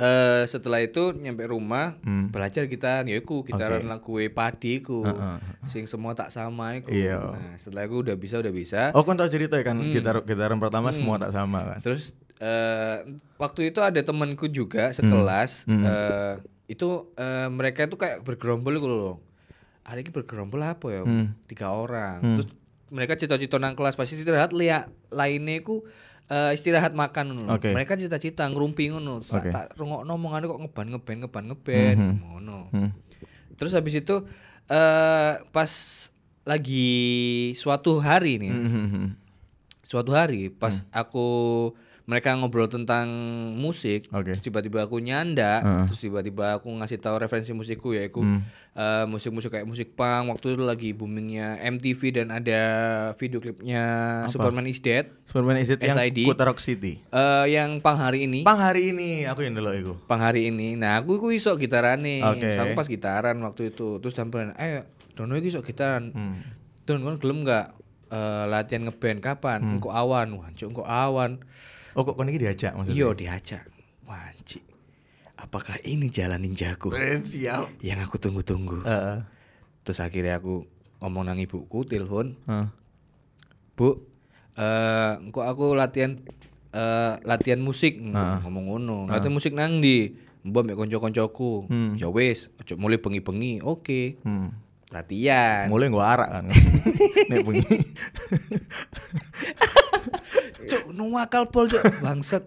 eh 0.00 0.42
setelah 0.44 0.80
itu 0.80 1.12
nyampe 1.12 1.44
rumah 1.44 2.00
Hmm. 2.00 2.32
belajar 2.32 2.64
gitar 2.64 3.04
ya 3.04 3.14
iku 3.14 3.44
gitaran 3.44 3.84
Oke. 3.84 3.90
lagu 3.90 4.12
padi 4.30 4.80
ku 4.80 5.04
Heeh. 5.04 5.36
sing 5.66 5.84
semua 5.84 6.12
tak 6.12 6.28
sama 6.28 6.72
iku 6.74 6.88
Iya. 6.88 7.20
nah 7.30 7.52
setelah 7.54 7.84
itu 7.84 8.00
udah 8.00 8.16
bisa 8.16 8.40
udah 8.40 8.48
bisa 8.50 8.82
Oh, 8.90 9.04
kon 9.04 9.14
tau 9.14 9.28
cerita 9.28 9.54
ya 9.54 9.62
kan 9.62 9.76
Hmm. 9.76 9.92
gitar 9.92 10.24
gitaran 10.24 10.56
pertama 10.56 10.88
semua 10.90 11.16
tak 11.16 11.30
sama 11.30 11.62
kan. 11.66 11.78
Terus 11.78 12.16
eh 12.36 13.04
waktu 13.36 13.68
itu 13.68 13.78
ada 13.78 14.00
temanku 14.00 14.48
juga 14.48 14.88
sekelas 14.90 15.68
Hmm. 15.68 15.84
eh 15.84 16.34
itu 16.66 16.88
eh, 17.14 17.48
mereka 17.48 17.84
itu 17.84 17.94
kayak 17.94 18.22
bergerombol 18.22 18.72
gitu 18.74 18.88
loh. 18.88 19.16
Hari 19.82 20.00
ini 20.00 20.10
bergerombol 20.10 20.62
apa 20.62 20.86
ya? 20.88 21.02
Hmm. 21.02 21.36
Tiga 21.44 21.70
orang. 21.70 22.22
Terus 22.34 22.48
mereka 22.88 23.14
cita-cita 23.14 23.54
nang 23.56 23.74
kelas 23.74 23.94
pasti 23.94 24.16
istirahat 24.16 24.50
lihat 24.50 24.88
lainnya 25.10 25.60
ku 25.60 25.84
eh, 26.30 26.52
istirahat 26.54 26.94
makan 26.94 27.34
ngono. 27.34 27.58
Oke. 27.58 27.74
Mereka 27.74 27.98
cita-cita 27.98 28.46
ngerumpi 28.46 28.94
ngono. 28.94 29.20
Oke. 29.20 29.50
Tak, 29.50 29.74
rungokno 29.74 30.10
omongane 30.14 30.46
kok 30.46 30.60
ngeban 30.62 30.86
ngeban 30.94 31.16
ngeban 31.26 31.44
ngeban 31.50 31.96
ngono. 32.22 32.58
Hmm. 32.70 32.90
Terus 33.58 33.74
habis 33.74 33.98
itu 33.98 34.24
eh 34.70 35.34
pas 35.50 35.72
lagi 36.46 36.88
suatu 37.58 38.00
hari 38.00 38.40
nih 38.40 38.50
Hmm, 38.50 38.88
hmm, 38.90 39.08
suatu 39.84 40.16
hari 40.16 40.48
pas 40.48 40.86
aku 40.88 41.28
mereka 42.10 42.34
ngobrol 42.34 42.66
tentang 42.66 43.06
musik, 43.54 44.10
Oke. 44.10 44.34
terus 44.34 44.42
tiba-tiba 44.42 44.82
aku 44.82 44.98
nyanda, 44.98 45.62
Heeh. 45.62 45.84
terus 45.86 46.00
tiba-tiba 46.00 46.58
aku 46.58 46.66
ngasih 46.72 46.98
tahu 46.98 47.14
referensi 47.16 47.54
musikku 47.54 47.94
yaitu 47.94 48.18
Hmm. 48.18 48.42
eh, 48.72 49.06
musik-musik 49.06 49.46
kayak 49.48 49.62
musik 49.62 49.94
punk 49.94 50.26
waktu 50.28 50.52
itu 50.52 50.64
lagi 50.64 50.90
boomingnya 50.90 51.62
MTV 51.62 52.00
dan 52.12 52.28
ada 52.28 52.60
video 53.14 53.38
klipnya 53.38 53.84
Superman 54.26 54.66
is 54.66 54.78
Dead 54.78 55.06
Superman 55.22 55.56
is 55.56 55.70
yang 55.70 55.94
SID. 55.94 56.26
Kuta 56.26 56.42
Rock 56.44 56.58
City. 56.58 56.98
eh, 57.00 57.46
yang 57.48 57.78
pang 57.78 57.94
hari 57.96 58.26
ini. 58.26 58.42
Pang 58.42 58.58
hari 58.58 58.90
ini 58.90 59.22
aku 59.24 59.40
yang 59.40 59.54
dulu 59.54 59.70
iku. 59.70 59.94
pang 60.04 60.18
hari 60.18 60.50
ini. 60.50 60.74
Nah, 60.74 60.98
aku 60.98 61.14
iku 61.14 61.30
iso 61.30 61.54
gitaran 61.54 62.02
nih. 62.02 62.26
Oke. 62.26 62.58
Aku 62.58 62.74
pas 62.74 62.84
gitaran 62.84 63.38
waktu 63.38 63.70
itu. 63.70 63.96
Terus 63.96 64.10
sampean, 64.12 64.50
"Eh, 64.54 64.82
Dono 65.12 65.34
iki 65.34 65.48
iso 65.48 65.60
gitaran." 65.60 66.10
Hmm. 66.10 66.42
Don, 66.82 66.98
kon 67.00 67.16
gelem 67.16 67.46
enggak 67.46 67.78
latihan 68.44 68.82
ngeband 68.84 69.18
kapan? 69.20 69.58
Hmm. 69.60 69.72
Engko 69.76 69.88
awan. 69.88 70.34
Wah, 70.34 70.50
cuk, 70.50 70.68
engko 70.68 70.82
awan. 70.82 71.38
Oh 71.98 72.02
kok 72.06 72.14
iki 72.16 72.38
diajak 72.38 72.72
maksudnya? 72.76 72.96
Iya, 72.96 73.08
diajak. 73.16 73.64
Wah, 74.06 74.30
Cik. 74.46 74.62
Apakah 75.40 75.80
ini 75.82 76.12
jalan 76.12 76.44
ninjaku 76.44 76.92
Eh, 76.92 77.18
siap. 77.24 77.72
yang 77.80 77.98
aku 78.04 78.20
tunggu-tunggu? 78.20 78.84
Heeh. 78.84 79.24
Terus 79.82 79.98
akhirnya 79.98 80.36
aku 80.36 80.68
ngomong 81.00 81.24
nang 81.24 81.40
ibuku, 81.40 81.82
telepon, 81.88 82.36
Heeh. 82.44 82.66
Bu, 83.72 84.04
eh 84.54 85.12
engko 85.16 85.40
aku 85.40 85.72
latihan 85.72 86.20
eh 86.70 87.14
latihan 87.24 87.58
musik 87.58 87.96
Heeh. 87.96 88.38
ngomong 88.44 88.64
ngono. 88.68 88.98
Latihan 89.08 89.32
musik 89.32 89.56
nang 89.56 89.80
ndi? 89.80 90.12
Mbok 90.44 90.62
mek 90.68 90.76
kanca-kancaku. 90.76 91.68
Hmm. 91.68 91.92
Ya 91.96 92.08
wis, 92.08 92.48
aja 92.60 92.76
mulai 92.76 93.00
bengi-bengi. 93.00 93.60
Oke. 93.60 94.20
Hmm. 94.24 94.52
Latihan. 94.90 95.70
Mulai 95.70 95.86
gua 95.86 96.04
arak 96.10 96.28
kan. 96.30 96.44
Nek 97.30 97.38
bengi. 97.42 97.62
Cuk, 100.60 100.92
nu 100.92 101.16
akal 101.16 101.48
pol 101.48 101.66
cuk, 101.66 101.82
bangsat. 101.98 102.44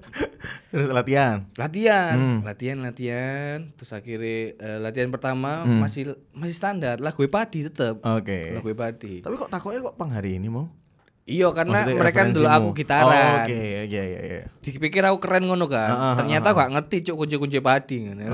Terus 0.70 0.88
latihan. 0.88 1.44
Latihan, 1.56 2.14
Hmm. 2.14 2.40
latihan, 2.46 2.78
latihan. 2.80 3.58
Terus 3.74 3.92
akhirnya 3.92 4.38
eh, 4.54 4.78
latihan 4.80 5.10
pertama 5.10 5.66
Hmm. 5.66 5.82
masih 5.82 6.14
masih 6.32 6.54
standar, 6.54 7.02
lagu 7.02 7.20
padi 7.26 7.66
tetep. 7.66 8.00
Oke. 8.00 8.54
Lagu 8.54 8.70
padi. 8.74 9.20
Tapi 9.20 9.34
kok 9.34 9.50
takutnya 9.50 9.82
kok 9.82 9.98
pang 9.98 10.08
hari 10.08 10.38
ini 10.38 10.48
mau? 10.48 10.70
Iya 11.24 11.56
karena 11.56 11.88
Maksudnya 11.88 12.00
mereka 12.04 12.22
dulu 12.30 12.48
aku 12.48 12.70
gitaran. 12.76 13.08
Oh, 13.08 13.48
Oke, 13.48 13.64
iya 13.88 14.04
iya 14.04 14.22
iya. 14.22 14.42
dipikir 14.60 15.00
aku 15.02 15.24
keren 15.24 15.48
ngono 15.48 15.72
kan 15.72 15.88
Ah, 15.88 16.04
ah, 16.12 16.14
ternyata 16.20 16.52
ah, 16.52 16.56
gak 16.60 16.72
ngerti 16.76 16.96
cuk 17.08 17.16
kunci-kunci 17.18 17.64
padi 17.64 18.12
kan 18.12 18.20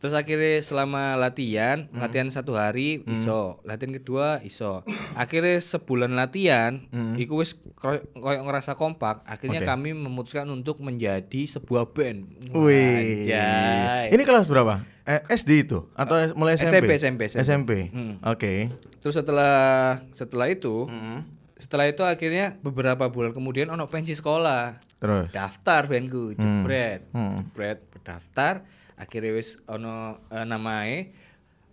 terus 0.00 0.10
akhirnya 0.10 0.58
selama 0.58 1.12
latihan 1.14 1.84
Hmm. 1.86 2.00
latihan 2.00 2.24
satu 2.26 2.52
hari 2.52 3.04
iso 3.06 3.60
latihan 3.62 3.92
kedua 3.94 4.40
iso 4.40 4.80
akhirnya 5.12 5.60
sebulan 5.60 6.10
latihan 6.10 6.80
iku 7.14 7.38
wis 7.38 7.52
koy- 7.74 8.00
koyo 8.14 8.40
ngerasa 8.40 8.72
kompak 8.72 9.20
akhirnya 9.22 9.60
Hmm. 9.60 9.68
Oke. 9.68 9.72
kami 9.76 9.90
memutuskan 9.92 10.48
untuk 10.48 10.80
menjadi 10.80 11.44
sebuah 11.46 11.84
band 11.86 12.32
Wih. 12.50 13.28
Anjay. 13.28 14.08
Ini 14.10 14.22
kelas 14.22 14.48
berapa? 14.48 14.80
Eh, 15.02 15.20
SD 15.28 15.68
itu 15.68 15.84
atau 15.92 16.16
mulai 16.32 16.54
SMP? 16.54 16.96
SMP, 16.96 17.24
SMP. 17.28 17.36
SMP. 17.36 17.70
Hmm. 17.90 18.16
Oke. 18.22 18.72
terus 18.98 19.12
setelah 19.14 19.96
setelah 20.10 20.48
itu 20.48 20.84
Hmm. 20.86 21.24
setelah 21.56 21.84
itu 21.84 22.00
akhirnya 22.00 22.56
beberapa 22.58 23.04
bulan 23.06 23.30
kemudian 23.30 23.68
ono 23.68 23.84
pensi 23.86 24.12
sekolah 24.12 24.80
Terus. 24.96 25.28
daftar 25.30 25.84
bandku 25.84 26.32
jebret 26.32 27.04
Hmm. 27.10 27.36
jebret 27.38 27.84
berdaftar 27.90 28.64
akhirnya 29.00 29.32
wis 29.32 29.56
ono 29.64 30.20
eh, 30.28 30.44
namae 30.44 31.16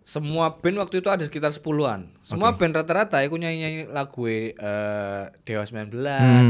semua 0.07 0.55
band 0.63 0.79
waktu 0.79 1.03
itu 1.03 1.11
ada 1.11 1.27
sekitar 1.27 1.51
10-an 1.51 2.07
semua 2.23 2.55
band 2.55 2.79
rata-rata 2.79 3.19
aku 3.19 3.35
nyanyi-nyanyi 3.35 3.91
lagu 3.91 4.23
eh, 4.31 5.23
Dewa 5.43 5.67
19 5.67 5.91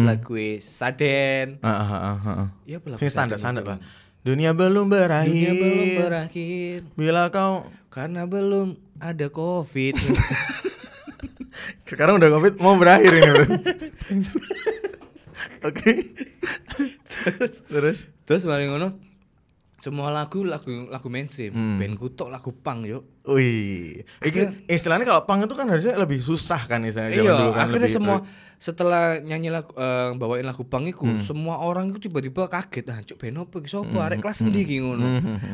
lagu 0.05 0.37
Saden 0.61 1.57
ah, 1.65 1.81
ah. 1.81 2.47
Iya, 2.69 2.77
apa 2.77 2.87
lagu 2.93 3.01
Sing 3.01 3.09
standar 3.09 3.41
standar 3.41 3.65
lah. 3.65 3.81
Dunia 4.21 4.53
belum 4.53 4.91
berakhir. 4.91 5.33
dunia 5.33 5.53
belum 5.57 5.87
berakhir 5.97 6.77
Bila 6.93 7.33
kau 7.33 7.65
karena 7.89 8.29
belum 8.29 8.77
ada 9.01 9.33
covid 9.33 9.97
sekarang 11.89 12.21
udah 12.21 12.29
covid 12.29 12.61
mau 12.61 12.77
berakhir 12.77 13.09
ini. 13.09 13.33
Oke. 15.67 16.13
Terus 17.09 17.65
terus. 17.65 17.99
terus 18.27 18.43
mari 18.45 18.69
ngono 18.69 19.06
semua 19.77 20.09
lagu 20.09 20.41
lagu 20.41 20.67
lagu 20.87 21.07
mainstream 21.07 21.53
Hmm. 21.53 21.77
bandku 21.77 22.09
tok 22.09 22.27
lagu 22.27 22.49
punk 22.51 22.85
yuk 22.85 23.03
Wih, 23.23 24.01
iki 24.19 24.39
istilahnya 24.65 25.03
kalau 25.03 25.21
pang 25.23 25.37
itu 25.39 25.51
kan 25.51 25.67
harusnya 25.67 25.93
lebih 25.93 26.17
susah 26.17 26.63
kan 26.63 26.81
istilahnya 26.81 27.13
Iya, 27.13 27.29
dulu 27.29 27.51
kan 27.51 27.61
akhirnya 27.63 27.85
lebih- 27.85 27.93
semua 27.93 28.17
setelah 28.57 29.03
nyanyi 29.19 29.49
lagu 29.49 29.69
eh, 29.71 30.15
bawain 30.15 30.41
lagu 30.41 30.63
pang 30.63 30.81
iku, 30.83 31.05
Hmm. 31.05 31.21
semua 31.21 31.59
orang 31.59 31.91
itu 31.91 32.01
tiba-tiba 32.01 32.47
kaget, 32.47 32.87
ah 32.87 32.97
cuk 32.99 33.17
ben 33.17 33.37
opo 33.37 33.61
sapa 33.61 33.85
arek 34.01 34.17
kelas 34.17 34.39
Hmm. 34.39 34.47
endi 34.47 34.59
iki 34.63 34.77
ngono. 34.79 35.05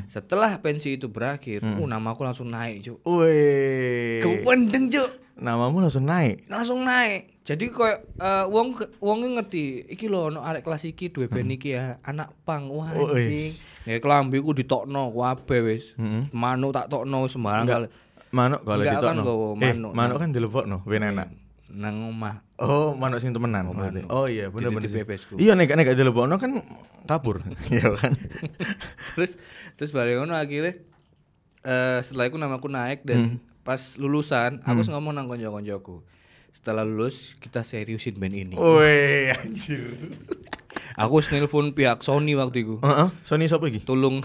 Setelah 0.08 0.56
pensi 0.58 0.96
itu 0.96 1.10
berakhir, 1.10 1.60
uh 1.62 1.84
nama 1.84 2.12
aku 2.12 2.24
langsung 2.24 2.48
naik, 2.48 2.80
cuk. 2.82 3.04
Wih. 3.04 4.24
Kewendeng, 4.24 4.88
cuk. 4.88 5.10
Namamu 5.36 5.82
langsung 5.82 6.06
naik. 6.06 6.46
Langsung 6.48 6.80
naik. 6.80 7.42
Jadi 7.44 7.68
koyo 7.68 7.92
eh, 8.16 8.46
wong 8.48 8.72
wong 8.98 9.36
ngerti, 9.36 9.84
iki 9.90 10.08
lho 10.08 10.30
ono 10.30 10.40
arek 10.40 10.64
kelas 10.64 10.86
iki 10.86 11.10
duwe 11.10 11.28
band 11.28 11.52
iki 11.52 11.76
ya, 11.76 12.00
anak 12.02 12.32
pang. 12.44 12.70
Wah 12.70 12.88
Oh, 12.94 13.12
anjing. 13.12 13.52
Ya 13.84 14.00
klambi 14.00 14.40
ku 14.40 14.52
ditokno 14.52 15.10
kabeh 15.10 15.60
wis. 15.64 15.92
Hmm. 15.94 16.28
Manuk 16.30 16.72
tak 16.72 16.88
tokno 16.88 17.26
sembarang 17.26 17.66
kali. 17.66 17.88
Manuk 18.30 18.62
kalau 18.62 18.82
ditokno. 18.82 19.04
kan 19.04 19.16
nggawa 19.18 19.46
Eh, 19.46 19.58
manuk. 19.76 19.92
manuk 19.94 20.18
kan 20.18 20.30
dilebokno 20.30 20.78
ben 20.84 21.04
enak. 21.06 21.28
Nang 21.70 22.06
omah. 22.06 22.46
Oh, 22.58 22.94
manuk 22.94 23.18
sing 23.18 23.32
temenan 23.32 23.66
berarti. 23.68 24.02
manuk. 24.02 24.10
Oh 24.10 24.26
iya, 24.26 24.48
bener 24.48 24.70
bener. 24.70 24.82
Dititip 24.82 24.90
sih. 24.90 25.00
bebesku. 25.02 25.34
Iya 25.36 25.54
nek 25.54 25.70
nek 25.70 25.92
dilebokno 25.92 26.38
kan 26.38 26.64
kabur. 27.04 27.42
Iya 27.70 27.92
kan. 27.94 28.14
terus 29.16 29.36
terus 29.76 29.92
bareng 29.92 30.22
ngono 30.22 30.34
akhirnya 30.34 30.80
eh 31.62 32.00
setelah 32.00 32.28
itu 32.28 32.38
namaku 32.38 32.68
naik 32.68 33.04
dan 33.04 33.18
Hmm. 33.20 33.38
pas 33.64 33.80
lulusan 33.96 34.60
aku 34.62 34.84
ngomong 34.86 35.12
nang 35.12 35.24
konco-koncoku 35.26 36.04
setelah 36.52 36.84
lulus 36.84 37.40
kita 37.40 37.64
seriusin 37.64 38.14
band 38.14 38.36
ini 38.36 38.54
Woi, 38.54 39.32
anjir. 39.32 39.80
aku 40.96 41.14
wis 41.16 41.28
nelpon 41.28 41.72
pihak 41.72 42.00
Sony 42.00 42.34
waktu 42.34 42.64
itu 42.64 42.76
Heeh, 42.80 43.08
Sony 43.22 43.46
sapa 43.46 43.66
iki? 43.66 43.80
tolong 43.80 44.22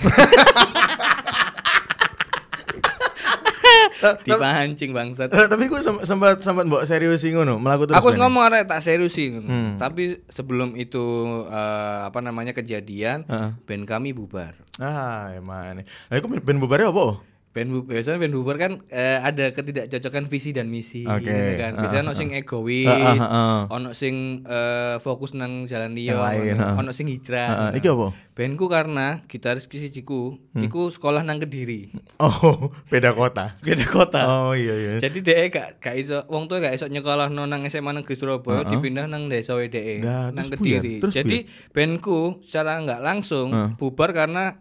dipancing 4.20 4.94
bangsat 4.94 5.26
Eh, 5.28 5.46
tapi 5.48 5.66
gue 5.66 5.80
sempat 5.82 6.38
sempat 6.38 6.64
mbok 6.64 6.86
serius 6.86 7.26
ngono, 7.26 7.58
melaku 7.58 7.84
terus. 7.84 7.98
aku 7.98 8.14
ngomong 8.14 8.46
arek 8.46 8.64
tak 8.64 8.78
seriusin 8.78 9.42
Hmm. 9.42 9.74
tapi 9.74 10.22
sebelum 10.28 10.74
itu 10.74 11.02
eh, 11.44 12.00
apa 12.06 12.18
namanya 12.20 12.52
kejadian 12.52 13.26
Heeh. 13.26 13.50
band 13.60 13.84
kami 13.84 14.12
bubar 14.12 14.54
Ah, 14.78 15.34
emang. 15.34 15.82
Lah 15.82 16.14
iku 16.14 16.30
ben 16.30 16.62
bubare 16.62 16.86
apa? 16.86 17.18
Band 17.48 17.72
biasanya 17.82 18.18
band 18.18 18.34
bubar 18.34 18.56
kan 18.56 18.72
eh, 18.86 19.18
ada 19.18 19.50
ketidakcocokan 19.50 20.24
visi 20.24 20.50
dan 20.50 20.68
misi 20.68 21.02
Oke, 21.02 21.24
gitu 21.24 21.52
kan 21.56 21.72
biasanya 21.74 22.02
ono 22.02 22.12
ah, 22.12 22.14
sing 22.14 22.28
egois 22.30 22.86
Ah, 22.86 23.08
ah, 23.10 23.24
ah. 23.24 23.60
ono 23.68 23.90
sing 23.92 24.14
eh, 24.44 24.96
fokus 24.98 25.32
nang 25.32 25.64
jalan 25.64 25.90
liya 25.90 26.16
lain, 26.16 26.54
ono- 26.54 26.76
ono 26.78 26.90
sing 26.90 27.08
hijrah 27.08 27.72
Heeh, 27.72 27.80
iki 27.80 27.88
apa? 27.88 28.12
bandku 28.32 28.66
karena 28.66 29.24
gitaris 29.24 29.64
kisijiku 29.64 30.36
Hmm. 30.48 30.62
iku 30.62 30.86
sekolah 30.88 31.20
nang 31.20 31.38
kediri 31.38 31.90
Oh, 32.16 32.68
beda 32.90 33.10
kota. 33.12 33.56
beda 33.58 33.84
kota 33.86 34.20
Oh 34.22 34.52
iya 34.52 34.74
iya. 34.74 34.92
jadi 35.00 35.18
dhek 35.18 35.46
gak 35.48 35.68
gak 35.80 35.94
iso 35.96 36.22
wong 36.26 36.46
tuh 36.46 36.58
gak 36.58 36.72
iso 36.72 36.86
nyekolah 36.86 37.26
nang 37.28 37.62
SMA 37.64 37.90
negeri 37.92 38.14
Surabaya 38.14 38.60
Heeh. 38.60 38.70
dipindah 38.72 39.06
nang 39.06 39.26
desa 39.26 39.54
WDE 39.54 39.98
Nah, 40.00 40.30
nang 40.30 40.46
buyar? 40.48 40.78
kediri 40.78 40.94
Terus 41.00 41.14
jadi 41.16 41.36
bandku 41.70 42.38
secara 42.42 42.76
nggak 42.78 43.00
langsung 43.00 43.50
Heeh. 43.50 43.70
bubar 43.74 44.12
karena 44.12 44.60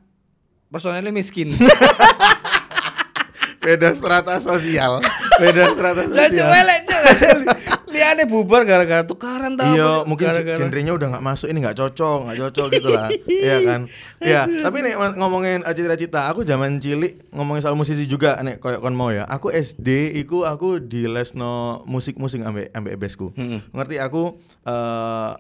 personelnya 0.68 1.10
miskin 1.10 1.56
Beda 3.68 3.92
strata 3.92 4.40
sosial. 4.40 5.04
Beda 5.36 5.68
strata 5.70 6.02
Jancuk 6.08 6.40
sosial. 6.40 6.56
elek 6.56 6.80
cuk. 6.82 7.02
Liane 7.88 8.24
bubar 8.24 8.62
gara-gara 8.62 9.02
tukaran 9.02 9.56
tau. 9.56 9.68
Iya, 9.68 10.04
mungkin 10.04 10.30
gara-gara- 10.30 10.56
genrenya 10.56 10.94
udah 10.94 11.08
nggak 11.10 11.26
masuk, 11.26 11.48
ini 11.48 11.60
nggak 11.60 11.76
cocok, 11.76 12.20
nggak 12.24 12.38
cocok 12.40 12.68
gitu 12.70 12.90
lah, 12.92 13.08
iya 13.42 13.58
kan? 13.64 13.82
Iya, 14.20 14.42
tapi 14.62 14.78
nih 14.84 14.94
ngomongin 15.18 15.64
eh, 15.64 15.74
cita-cita, 15.74 16.28
aku 16.28 16.44
zaman 16.44 16.78
cilik 16.78 17.32
ngomongin 17.32 17.64
soal 17.64 17.74
musisi 17.74 18.06
juga, 18.06 18.38
nek 18.38 18.60
koyok 18.60 18.80
kon 18.80 18.94
mau 18.94 19.10
ya. 19.10 19.24
Aku 19.26 19.50
SD, 19.50 20.14
iku 20.16 20.44
aku 20.44 20.78
di 20.78 21.08
lesno 21.08 21.82
musik-musik 21.84 22.44
ambek 22.44 22.70
ambek 22.72 22.92
ebesku. 22.94 23.32
Mm-mm. 23.34 23.66
Ngerti 23.72 23.98
aku 23.98 24.36
eh, 24.62 25.32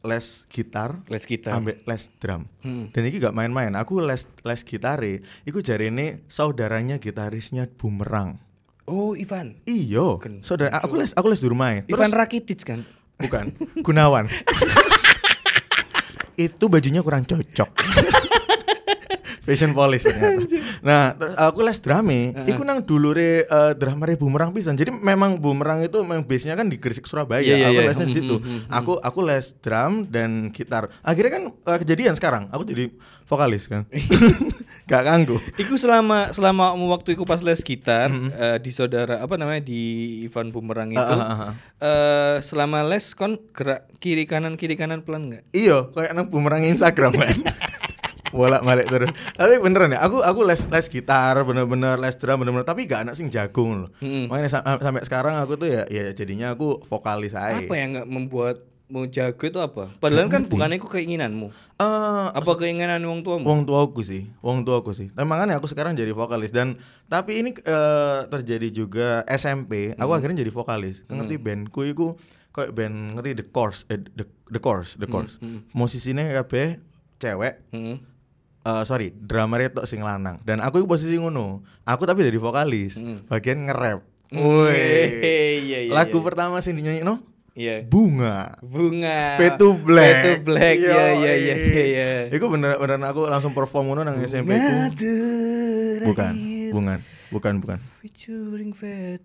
les 0.00 0.48
gitar, 0.48 1.04
Les 1.12 1.24
gitar. 1.28 1.60
ambek 1.60 1.84
les 1.84 2.08
drum. 2.16 2.48
Hmm. 2.64 2.88
Dan 2.92 3.04
ini 3.04 3.20
gak 3.20 3.36
main-main. 3.36 3.76
Aku 3.76 4.00
les 4.00 4.24
les 4.44 4.60
gitare, 4.64 5.20
iku 5.44 5.60
jarene 5.60 6.24
saudaranya 6.28 6.96
gitarisnya 6.96 7.68
Bumerang. 7.68 8.40
Oh, 8.88 9.12
Ivan. 9.14 9.60
Iyo, 9.68 10.18
Ken- 10.18 10.42
saudara 10.42 10.80
aku 10.80 10.96
les 10.98 11.12
aku 11.14 11.28
les 11.28 11.38
di 11.38 11.46
rumah. 11.46 11.84
Ivan 11.84 12.10
Rakitic 12.10 12.64
kan. 12.64 12.80
Bukan, 13.20 13.52
Gunawan. 13.84 14.26
itu 16.40 16.64
bajunya 16.72 17.04
kurang 17.04 17.28
cocok. 17.28 17.68
fashion 19.50 19.74
police 19.74 20.06
ternyata. 20.06 20.46
nah, 20.86 21.10
terus 21.18 21.34
aku 21.34 21.60
les 21.66 21.78
drame, 21.82 22.30
iku 22.46 22.62
nang 22.62 22.86
dulure 22.86 23.50
uh, 23.50 23.74
dramare 23.74 24.14
bumerang 24.14 24.54
pisan. 24.54 24.78
Jadi 24.78 24.94
memang 24.94 25.42
bumerang 25.42 25.82
itu 25.82 25.98
memang 26.06 26.22
base-nya 26.22 26.54
kan 26.54 26.70
di 26.70 26.78
Gresik 26.78 27.10
Surabaya. 27.10 27.42
Iya, 27.42 27.58
iya, 27.58 27.66
aku 27.74 27.80
iya. 27.82 27.88
lesnya 27.90 28.06
di 28.06 28.14
situ. 28.14 28.36
Aku 28.70 28.92
aku 29.02 29.20
les 29.26 29.50
drum 29.58 30.06
dan 30.06 30.54
gitar. 30.54 30.86
Akhirnya 31.02 31.32
kan 31.34 31.42
uh, 31.50 31.78
kejadian 31.82 32.14
sekarang, 32.14 32.46
aku 32.54 32.62
jadi 32.62 32.94
vokalis 33.26 33.66
kan. 33.66 33.82
Gak 34.90 35.06
kanggu. 35.06 35.38
Iku 35.54 35.78
selama 35.78 36.34
selama 36.34 36.74
waktu 36.74 37.14
iku 37.14 37.22
pas 37.22 37.38
les 37.46 37.62
gitar 37.62 38.10
eh, 38.10 38.58
di 38.58 38.74
saudara 38.74 39.22
apa 39.22 39.38
namanya 39.38 39.62
di 39.62 40.18
Ivan 40.26 40.50
Bumerang 40.50 40.90
itu 40.90 40.98
ah, 40.98 41.14
ah. 41.14 41.52
eh, 41.78 42.36
selama 42.42 42.82
les 42.82 43.14
kon 43.14 43.38
gerak 43.54 43.86
kiri 44.02 44.26
kanan 44.26 44.58
kiri 44.58 44.74
kanan 44.74 45.06
pelan 45.06 45.30
nggak? 45.30 45.46
Iya, 45.54 45.94
kayak 45.94 46.10
nang 46.10 46.26
bumerang 46.26 46.66
Instagram 46.66 47.14
kan. 47.14 47.38
bolak 48.30 48.62
balik 48.62 48.86
terus 48.86 49.08
tapi 49.32 49.58
beneran 49.58 49.90
ya 49.90 50.00
aku 50.00 50.20
aku 50.20 50.40
les 50.42 50.62
les 50.64 50.86
gitar 50.86 51.34
bener-bener 51.40 51.94
les 51.96 52.14
drum 52.14 52.38
bener-bener 52.38 52.62
tapi 52.62 52.84
gak 52.84 53.02
anak 53.02 53.14
sing 53.14 53.26
jagung 53.26 53.84
loh 53.84 53.90
Mm-mm. 53.98 54.26
makanya 54.26 54.50
sa- 54.52 54.78
sampai 54.78 55.02
sekarang 55.02 55.34
aku 55.36 55.54
tuh 55.56 55.68
ya 55.68 55.82
ya 55.86 56.10
jadinya 56.10 56.50
aku 56.50 56.78
vokalis 56.82 57.32
aja 57.32 57.58
Apa 57.60 57.74
yang 57.74 57.88
nggak 57.92 58.08
membuat 58.08 58.56
mau 58.86 59.06
jago 59.06 59.38
itu 59.40 59.54
apa? 59.56 59.86
Padahal 59.96 60.26
kan 60.26 60.42
bukan 60.44 60.74
itu 60.74 60.82
keinginanmu. 60.84 61.54
Eh, 61.78 62.26
Apa 62.32 62.58
keinginan 62.58 62.98
wong 63.00 63.22
tuamu? 63.22 63.46
Wong 63.46 63.62
tuaku 63.62 64.02
sih, 64.02 64.26
wong 64.40 64.66
tuaku 64.66 64.90
sih. 64.90 65.14
Nah, 65.14 65.22
makanya 65.22 65.62
aku 65.62 65.70
sekarang 65.70 65.94
jadi 65.94 66.10
vokalis 66.10 66.50
dan 66.50 66.74
tapi 67.06 67.38
ini 67.38 67.54
eh, 67.54 68.18
terjadi 68.26 68.66
juga 68.68 69.22
SMP. 69.24 69.94
Aku 69.94 70.10
akhirnya 70.10 70.42
jadi 70.42 70.50
vokalis. 70.50 71.06
Ngerti 71.06 71.38
bandku 71.38 71.86
iku 71.86 72.18
kayak 72.50 72.74
band 72.74 73.14
ngerti 73.14 73.30
The 73.36 73.46
Course, 73.46 73.86
eh, 73.86 74.02
the, 74.02 74.26
the 74.48 74.58
Course, 74.58 74.98
The 74.98 75.06
Course. 75.06 75.38
Musisinya 75.70 76.26
kabeh 76.36 76.82
cewek. 77.16 77.62
Heeh. 77.70 77.94
Eh 78.60 78.82
sorry, 78.84 79.12
drummer 79.16 79.64
itu 79.64 79.80
sing 79.88 80.04
lanang 80.04 80.36
dan 80.44 80.60
aku 80.60 80.84
posisi 80.84 81.16
ngono. 81.16 81.64
Aku 81.88 82.04
tapi 82.04 82.24
jadi 82.24 82.36
vokalis, 82.36 83.00
bagian 83.26 83.66
nge-rap. 83.68 84.04
Woi. 84.30 84.78
Iya, 85.58 85.78
iya, 85.90 85.90
Lagu 85.90 86.22
iya. 86.22 86.26
pertama 86.26 86.62
sing 86.62 86.78
dinyanyi 86.78 87.02
no? 87.02 87.18
Iya. 87.58 87.82
Bunga. 87.82 88.62
Bunga. 88.62 89.36
To 89.58 89.74
Black. 89.74 90.16
To 90.22 90.32
Black. 90.46 90.76
Iya 90.78 91.04
iya 91.18 91.32
iya 91.34 91.54
iya. 91.58 91.84
iya. 91.84 92.10
Iku 92.30 92.46
bener 92.46 92.78
bener 92.78 93.02
aku 93.10 93.26
langsung 93.26 93.52
perform 93.52 93.90
ngono 93.90 94.06
nang 94.06 94.22
SMP 94.22 94.54
ku. 94.54 94.74
Bukan, 96.00 96.32
bukan, 96.72 96.98
bukan, 97.28 97.52
bukan. 97.60 97.78
Featuring 98.00 98.72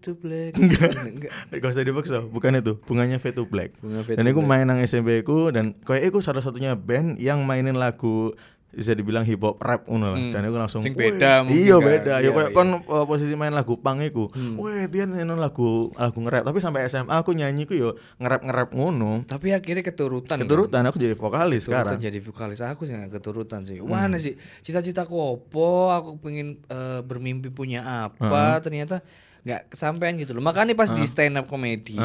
to 0.01 0.17
Black. 0.17 0.57
Enggak. 0.59 0.91
Enggak. 1.05 1.31
Gak 1.53 1.69
usah 1.71 1.85
dipaksa, 1.85 2.17
bukan 2.25 2.59
itu. 2.59 2.75
Bunganya 2.83 3.21
to 3.21 3.45
Black. 3.45 3.77
Bunga 3.79 4.01
dan 4.03 4.25
aku 4.25 4.41
main 4.41 4.65
nang 4.65 4.81
SMP 4.81 5.21
ku 5.21 5.53
dan 5.53 5.77
kayak 5.85 6.09
aku 6.09 6.19
salah 6.19 6.41
satunya 6.41 6.73
band 6.73 7.21
yang 7.21 7.45
mainin 7.45 7.77
lagu 7.77 8.33
bisa 8.75 8.91
dibilang 8.91 9.23
hip 9.23 9.39
hop 9.39 9.55
rap 9.57 9.87
ngono 9.87 10.11
lah. 10.11 10.19
Dan 10.19 10.43
aku 10.43 10.57
langsung 10.57 10.81
Hmm. 10.83 10.85
Sing 10.85 10.93
"Wih, 10.93 11.15
beda 11.15 11.31
mungkin 11.41 11.55
Iya 11.57 11.75
kan. 11.75 11.87
beda. 11.87 12.13
Ya 12.13 12.19
Iya, 12.19 12.29
kayak 12.29 12.49
iya. 12.51 12.57
kon 12.57 12.69
uh, 12.75 13.05
posisi 13.05 13.33
main 13.33 13.49
lagu 13.49 13.73
punk 13.75 13.99
iku. 14.03 14.27
Weh, 14.55 14.85
dia 14.85 15.03
mainin 15.03 15.31
lagu 15.33 15.67
lagu 15.93 16.17
nge-rap. 16.19 16.43
Tapi 16.43 16.59
sampai 16.59 16.83
SMA 16.85 17.15
aku 17.15 17.31
nyanyi 17.31 17.63
ku 17.63 17.73
yo 17.73 17.89
nge-rap-nge-rap 18.17 18.69
ngono. 18.69 19.23
Tapi 19.23 19.47
akhirnya 19.49 19.81
keturutan. 19.81 20.35
kan? 20.35 20.43
Keturutan 20.43 20.83
aku 20.83 20.97
jadi 20.97 21.15
vokalis 21.15 21.63
Keturutan 21.63 21.87
sekarang. 21.87 21.97
jadi 21.97 22.19
vokalis 22.19 22.59
aku 22.59 22.81
sih 22.83 22.95
keturutan 23.09 23.61
sih. 23.63 23.79
Wah 23.79 24.03
sih 24.15 24.35
cita-citaku 24.59 25.15
opo, 25.15 25.89
aku 25.89 26.19
pengen 26.19 26.59
eh, 26.65 26.99
bermimpi 26.99 27.47
punya 27.47 27.79
apa, 28.05 28.59
ternyata 28.59 28.99
nggak 29.41 29.69
kesampaian 29.69 30.13
gitu 30.15 30.33
loh. 30.33 30.41
Makanya 30.41 30.73
pas 30.73 30.89
di 30.89 31.05
stand 31.05 31.37
up 31.37 31.45
comedy, 31.45 31.95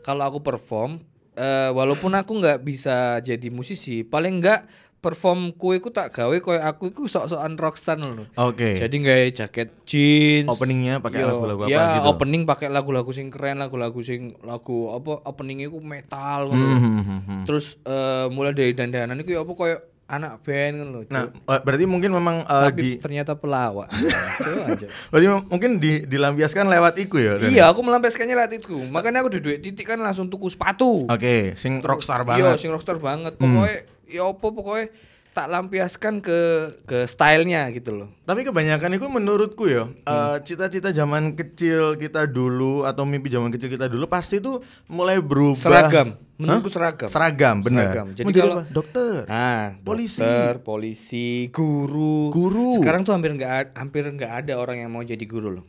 kalau 0.00 0.24
aku 0.24 0.40
perform, 0.40 1.02
eh, 1.34 1.68
walaupun 1.68 2.14
aku 2.14 2.38
nggak 2.38 2.58
bisa 2.60 3.18
jadi 3.18 3.50
musisi, 3.50 4.00
paling 4.00 4.38
nggak 4.38 4.60
performku 5.04 5.76
itu 5.76 5.92
tak 5.92 6.08
gawe 6.10 6.32
koyo 6.40 6.56
aku 6.58 6.88
itu 6.88 7.04
sok-sokan 7.04 7.54
rockstar 7.54 8.00
loh. 8.00 8.24
Oke. 8.40 8.72
Jadi 8.72 8.94
nggak 8.96 9.20
jaket 9.36 9.68
jeans. 9.84 10.48
Openingnya 10.48 10.98
pakai 10.98 11.20
Yo, 11.20 11.28
lagu-lagu 11.28 11.60
apa 11.62 11.70
ya, 11.70 12.00
gitu? 12.00 12.08
opening 12.08 12.42
pakai 12.44 12.72
lagu-lagu 12.72 13.12
sing 13.12 13.28
keren, 13.28 13.60
lagu-lagu 13.60 14.00
sing 14.00 14.32
lagu 14.40 14.88
apa 14.90 15.20
openingnya 15.22 15.68
itu 15.68 15.76
metal 15.78 16.48
ngono. 16.48 16.64
Hmm, 16.64 16.80
hmm, 16.80 17.02
hmm, 17.02 17.20
hmm. 17.20 17.42
Terus 17.44 17.76
eh, 17.84 18.26
mulai 18.32 18.56
dari 18.56 18.72
dandanan 18.72 19.20
itu 19.20 19.36
ya 19.36 19.44
apa 19.44 19.52
kayak 19.52 19.80
anak 20.04 20.40
band 20.40 20.74
kan 20.76 20.86
loh. 20.86 21.02
Nah, 21.08 21.22
eh, 21.32 21.60
berarti 21.60 21.84
mungkin 21.84 22.12
memang 22.12 22.44
eh, 22.44 22.64
Tapi 22.68 22.76
di 22.76 22.90
ternyata 23.00 23.32
pelawak. 23.34 23.88
Aja. 24.68 24.86
berarti 25.08 25.26
mungkin 25.48 25.70
di 25.80 26.04
dilampiaskan 26.04 26.68
lewat 26.68 27.00
iku 27.00 27.16
ya. 27.16 27.36
Dan- 27.36 27.48
iya, 27.50 27.64
aku 27.68 27.80
melampiaskannya 27.80 28.36
lewat 28.36 28.52
itu. 28.54 28.76
Makanya 28.84 29.20
aku 29.20 29.32
duduk 29.32 29.56
titik 29.60 29.84
kan 29.84 29.96
langsung 29.96 30.28
tuku 30.28 30.48
sepatu. 30.48 31.08
Oke, 31.08 31.56
sing 31.56 31.80
rockstar 31.80 32.20
Iya, 32.22 32.52
banget. 32.52 32.56
sing 32.60 32.68
rockstar 32.68 32.96
banget. 32.96 33.36
Pokoknya 33.36 33.88
ya 34.14 34.24
apa 34.24 34.46
pokoknya 34.46 34.86
tak 35.34 35.50
lampiaskan 35.50 36.22
ke 36.22 36.38
ke 36.86 36.98
stylenya 37.04 37.66
gitu 37.74 37.90
loh. 37.90 38.08
Tapi 38.22 38.46
kebanyakan 38.46 38.94
itu 38.94 39.10
menurutku 39.10 39.66
ya, 39.66 39.90
eh, 39.90 40.36
cita-cita 40.40 40.94
zaman 40.94 41.34
kecil 41.34 41.98
kita 41.98 42.30
dulu 42.30 42.86
atau 42.86 43.02
mimpi 43.02 43.26
zaman 43.26 43.50
kecil 43.50 43.66
kita 43.66 43.90
dulu 43.90 44.06
pasti 44.06 44.38
tuh 44.38 44.62
mulai 44.86 45.18
berubah. 45.18 45.58
Seragam. 45.58 46.14
Menurutku 46.34 46.70
Hah? 46.70 46.74
seragam. 46.78 47.08
Seragam, 47.10 47.56
benar. 47.60 47.82
Seragam. 47.90 48.06
Jadi 48.10 48.22
Mau 48.22 48.30
jadi 48.30 48.42
kalau- 48.46 48.58
apa? 48.62 48.70
dokter. 48.70 49.18
Nah, 49.26 49.62
Polisi. 49.82 50.18
dokter, 50.18 50.54
polisi, 50.62 51.28
guru. 51.50 52.30
Guru. 52.30 52.78
Sekarang 52.78 53.02
tuh 53.02 53.14
hampir 53.14 53.34
nggak 53.34 53.74
hampir 53.74 54.06
nggak 54.06 54.32
ada 54.46 54.54
orang 54.54 54.86
yang 54.86 54.90
mau 54.90 55.02
jadi 55.02 55.22
guru 55.24 55.50
loh. 55.50 55.66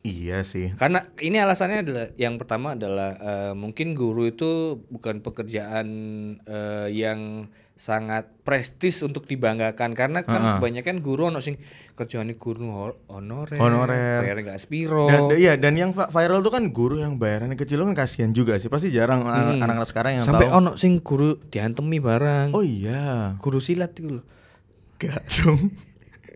Iya 0.00 0.44
sih. 0.44 0.76
Karena 0.76 1.00
ini 1.18 1.40
alasannya 1.40 1.78
adalah 1.82 2.06
yang 2.14 2.36
pertama 2.36 2.76
adalah 2.76 3.16
eh, 3.16 3.52
mungkin 3.56 3.92
guru 3.92 4.28
itu 4.28 4.76
bukan 4.86 5.18
pekerjaan 5.18 5.88
eh, 6.44 6.88
yang 6.92 7.48
sangat 7.76 8.32
prestis 8.40 8.98
untuk 9.00 9.24
dibanggakan 9.24 9.92
karena 9.92 10.20
kan 10.22 10.40
Ha-ha. 10.40 10.52
kebanyakan 10.56 10.98
guru 10.98 11.28
ono 11.28 11.38
sing 11.38 11.60
kerjaan 11.92 12.32
guru 12.34 12.72
honorer, 13.06 13.54
Honorer. 13.54 14.24
bayar 14.24 14.36
nggak 14.40 14.56
spiro. 14.56 15.04
Dan 15.06 15.28
da- 15.28 15.36
iya 15.36 15.54
dan 15.54 15.76
yang 15.76 15.92
viral 15.92 16.40
tuh 16.40 16.50
kan 16.50 16.68
guru 16.70 16.98
yang 16.98 17.16
bayarannya 17.16 17.52
kecil 17.54 17.84
kan 17.84 17.92
kasihan 17.92 18.32
juga 18.32 18.56
sih. 18.56 18.66
Pasti 18.66 18.88
jarang 18.88 19.22
anak- 19.22 19.60
anak-anak 19.60 19.86
sekarang 19.86 20.12
yang 20.14 20.24
Hmm. 20.24 20.32
Sampai 20.32 20.48
tahu. 20.48 20.56
ono 20.56 20.70
sing 20.74 20.92
guru 20.98 21.36
diantemi 21.42 21.98
barang. 21.98 22.50
Oh 22.50 22.60
iya. 22.60 23.36
Guru 23.38 23.60
silat 23.60 23.92
itu 23.92 24.08
loh. 24.14 24.24
Gak 24.96 25.20
dong. 25.36 25.68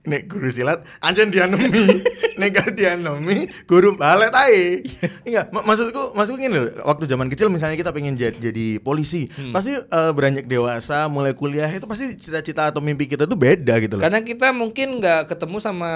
Nek 0.01 0.27
guru 0.27 0.49
silat 0.49 0.81
anjen 0.99 1.29
dianomi. 1.29 1.69
Nek 2.41 2.49
gak 2.51 2.73
dianomi 2.73 3.45
guru 3.65 3.95
balet 3.95 4.33
ae. 4.33 4.81
Iya, 5.23 5.49
mak- 5.49 5.63
maksudku 5.63 6.13
maksudku 6.13 6.39
gini 6.39 6.57
loh. 6.57 6.73
Waktu 6.83 7.05
zaman 7.05 7.29
kecil 7.29 7.49
misalnya 7.49 7.77
kita 7.77 7.91
pengen 7.91 8.17
jadi, 8.17 8.33
jadi 8.33 8.79
polisi, 8.79 9.29
Hmm. 9.29 9.53
pasti 9.53 9.77
eh, 9.77 10.11
beranjak 10.11 10.45
dewasa, 10.45 11.05
mulai 11.07 11.33
kuliah 11.33 11.69
itu 11.69 11.85
pasti 11.85 12.17
cita-cita 12.17 12.67
atau 12.67 12.81
mimpi 12.81 13.05
kita 13.07 13.25
tuh 13.25 13.37
beda 13.37 13.77
gitu 13.79 13.97
loh. 13.97 14.03
Karena 14.03 14.21
kita 14.21 14.51
mungkin 14.51 14.99
nggak 14.99 15.29
ketemu 15.29 15.61
sama 15.61 15.91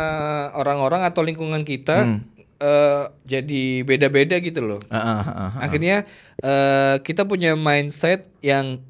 orang-orang 0.53 1.01
atau 1.03 1.21
lingkungan 1.21 1.62
kita 1.62 2.05
Hmm. 2.05 2.21
eh, 2.55 3.05
jadi 3.25 3.64
beda-beda 3.83 4.37
gitu 4.38 4.61
loh. 4.61 4.81
Ah, 4.87 4.97
ah, 4.97 5.21
ah, 5.23 5.29
ah. 5.49 5.51
Akhirnya 5.61 6.05
eh, 6.38 7.01
kita 7.01 7.25
punya 7.25 7.57
mindset 7.57 8.29
yang 8.38 8.85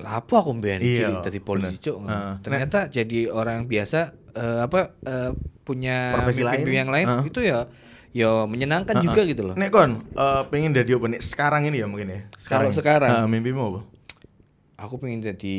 apa 0.00 0.38
aku 0.38 0.54
mbiyen 0.54 0.78
Iya, 0.78 1.10
iki 1.10 1.14
dadi 1.20 1.40
polisi 1.42 1.74
cuk. 1.76 2.06
Heeh. 2.06 2.34
Ternyata 2.40 2.86
jadi 2.86 3.26
orang 3.26 3.66
biasa 3.66 4.14
eh, 4.34 4.60
apa 4.64 4.94
eh, 5.02 5.30
punya 5.62 6.14
Profesi 6.18 6.42
mimpi-mimpi 6.42 6.70
lain. 6.70 6.80
yang 6.82 6.90
lain 6.90 7.06
Heeh. 7.06 7.24
itu 7.30 7.40
ya 7.42 7.60
ya 8.10 8.42
menyenangkan 8.42 8.98
juga 9.06 9.22
gitu 9.22 9.42
loh. 9.46 9.54
Nek 9.54 9.70
kon 9.70 10.02
eh, 10.02 10.42
pengen 10.50 10.74
jadi 10.74 10.98
apa 10.98 11.06
nih 11.10 11.20
sekarang 11.22 11.62
ini 11.70 11.78
ya 11.82 11.86
mungkin 11.86 12.08
ya. 12.10 12.20
Kalau 12.46 12.70
ini. 12.70 12.76
sekarang. 12.76 13.10
Ah, 13.10 13.26
mimpimu 13.30 13.62
apa? 13.74 13.80
Aku 14.80 14.96
pengen 14.96 15.20
jadi 15.22 15.56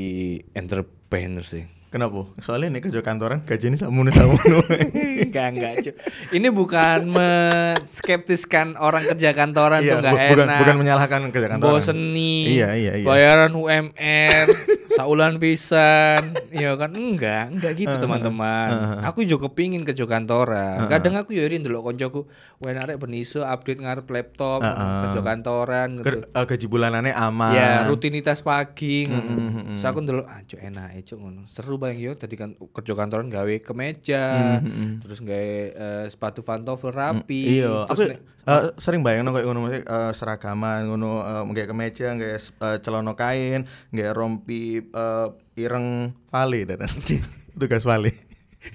entrepreneur 0.51 1.45
sih. 1.45 1.63
Kenapa? 1.91 2.23
Soalnya 2.39 2.71
nih 2.71 2.87
kerja 2.87 3.03
kantoran 3.03 3.43
gajinya 3.43 3.75
samono 3.75 4.15
samono. 4.15 4.63
enggak 5.27 5.47
enggak 5.51 5.71
Cuk. 5.83 5.95
Ini 6.31 6.47
bukan 6.47 7.03
menskeptiskan 7.11 8.79
orang 8.79 9.11
kerja 9.11 9.35
kantoran 9.35 9.83
Iya, 9.83 9.91
tuh 9.91 9.97
enggak 9.99 10.13
bu- 10.15 10.23
bukan 10.31 10.47
enak. 10.47 10.59
bukan 10.63 10.75
menyalahkan 10.79 11.19
kerja 11.29 11.47
kantoran. 11.51 11.73
Boseni. 11.75 12.35
Iya, 12.47 12.79
iya, 12.79 12.93
iya. 12.95 13.03
Bayaran 13.03 13.51
UMR, 13.51 14.45
saulan 14.95 15.35
pisan. 15.35 16.31
Iya 16.47 16.79
kan 16.79 16.95
enggak, 16.95 17.51
enggak 17.51 17.71
gitu 17.75 17.95
teman-teman. 17.99 18.69
Aku 19.03 19.27
juga 19.27 19.51
kepingin 19.51 19.83
kerja 19.83 20.07
kantoran. 20.07 20.87
Kadang 20.87 21.19
aku 21.19 21.35
yo 21.35 21.43
irin 21.43 21.59
delok 21.59 21.91
koncoku, 21.91 22.23
"Wen 22.63 22.79
arek 22.79 23.03
beniso 23.03 23.43
update 23.43 23.83
ngarep 23.83 24.07
laptop, 24.07 24.63
kerja 24.63 25.19
kantoran 25.19 25.99
gitu." 25.99 26.07
Ker- 26.07 26.23
eh, 26.31 26.45
gaji 26.47 26.65
bulanannya 26.67 27.11
aman. 27.11 27.51
Ya 27.51 27.83
rutinitas 27.83 28.39
pagi 28.39 29.11
ngono. 29.11 29.75
Terus 29.75 29.83
aku 29.83 29.99
ndelok 29.99 30.23
ah 30.23 30.39
enak 30.39 31.03
cuk 31.03 31.19
ngono. 31.19 31.43
Seru 31.51 31.80
bang 31.81 31.97
yo 31.97 32.13
tadi 32.13 32.37
kan 32.37 32.53
kerja 32.53 32.93
kantoran 32.93 33.33
gawe 33.33 33.55
kemeja, 33.65 34.61
terus 35.01 35.17
gawe 35.17 35.53
eh, 35.73 36.05
sepatu 36.13 36.45
pantofel 36.45 36.93
rapi. 36.93 37.57
Iya, 37.57 37.89
terus 37.89 38.21
aku 38.45 38.69
eh, 38.69 38.71
sering 38.77 39.01
bayang 39.01 39.25
kayak 39.33 39.49
ngono 39.49 39.65
maksudnya 39.65 39.81
eh, 39.89 40.11
seragaman 40.13 40.85
ngono 40.85 41.25
uh, 41.25 41.41
kayak 41.49 41.73
kemeja, 41.73 42.13
kayak 42.13 42.39
uh, 42.61 42.77
celana 42.77 43.17
kain, 43.17 43.65
kayak 43.89 44.13
rompi 44.13 44.85
eh, 44.85 45.27
ireng 45.57 46.13
vale 46.29 46.61
dan 46.69 46.85
tugas 47.59 47.81
vale. 47.81 48.13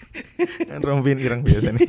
kan 0.68 0.82
rompi 0.82 1.14
ireng 1.14 1.46
biasa 1.46 1.70
nih. 1.70 1.86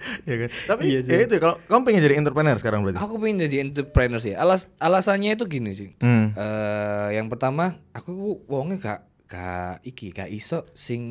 ya 0.28 0.34
kan. 0.46 0.50
Tapi 0.50 0.82
Iya 0.88 0.98
sih. 1.04 1.10
ya 1.12 1.18
itu 1.28 1.36
kalau 1.38 1.56
kamu 1.68 1.82
pengen 1.86 2.02
jadi 2.08 2.14
entrepreneur 2.20 2.56
sekarang 2.58 2.80
berarti. 2.82 2.98
Aku 3.00 3.14
pengen 3.20 3.38
jadi 3.46 3.56
entrepreneur 3.62 4.20
sih. 4.20 4.34
Alas 4.34 4.66
alasannya 4.80 5.36
itu 5.36 5.44
gini 5.46 5.70
sih. 5.76 5.90
Hmm. 6.00 6.32
Eh, 6.34 7.08
yang 7.20 7.28
pertama, 7.28 7.78
aku 7.92 8.10
ku 8.10 8.30
wongnya 8.48 8.76
gak 8.80 9.00
Kak 9.30 9.86
iki 9.86 10.10
gak 10.10 10.26
iso 10.26 10.66
sing 10.74 11.02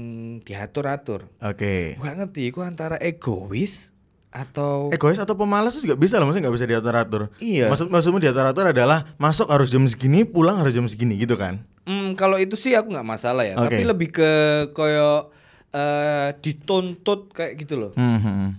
diatur-atur. 0.44 1.32
Oke. 1.40 1.96
Gak 1.96 2.16
ngerti 2.20 2.52
iku 2.52 2.68
antara 2.68 3.00
egois 3.00 3.96
atau 4.30 4.94
Egois 4.94 5.18
atau 5.18 5.34
pemalas 5.34 5.74
itu 5.74 5.90
juga 5.90 5.98
bisa 5.98 6.22
lah, 6.22 6.28
maksudnya 6.28 6.52
nggak 6.52 6.58
bisa 6.60 6.68
diatur-atur. 6.70 7.22
Iya. 7.42 7.66
Maksud 7.72 7.88
maksudmu 7.90 8.20
diatur-atur 8.22 8.76
adalah 8.76 9.08
masuk 9.18 9.48
harus 9.50 9.74
jam 9.74 9.88
segini, 9.88 10.28
pulang 10.28 10.60
harus 10.60 10.76
jam 10.76 10.86
segini 10.86 11.18
gitu 11.18 11.34
kan? 11.40 11.64
Hmm, 11.88 12.14
kalau 12.14 12.38
itu 12.38 12.54
sih 12.54 12.78
aku 12.78 12.94
nggak 12.94 13.08
masalah 13.08 13.48
ya, 13.48 13.58
Oke. 13.58 13.74
tapi 13.74 13.82
lebih 13.88 14.10
ke 14.14 14.32
koyo 14.78 15.34
eh, 15.74 16.36
dituntut 16.44 17.34
kayak 17.34 17.58
gitu 17.58 17.82
loh. 17.82 17.92
Hmm. 17.98 18.54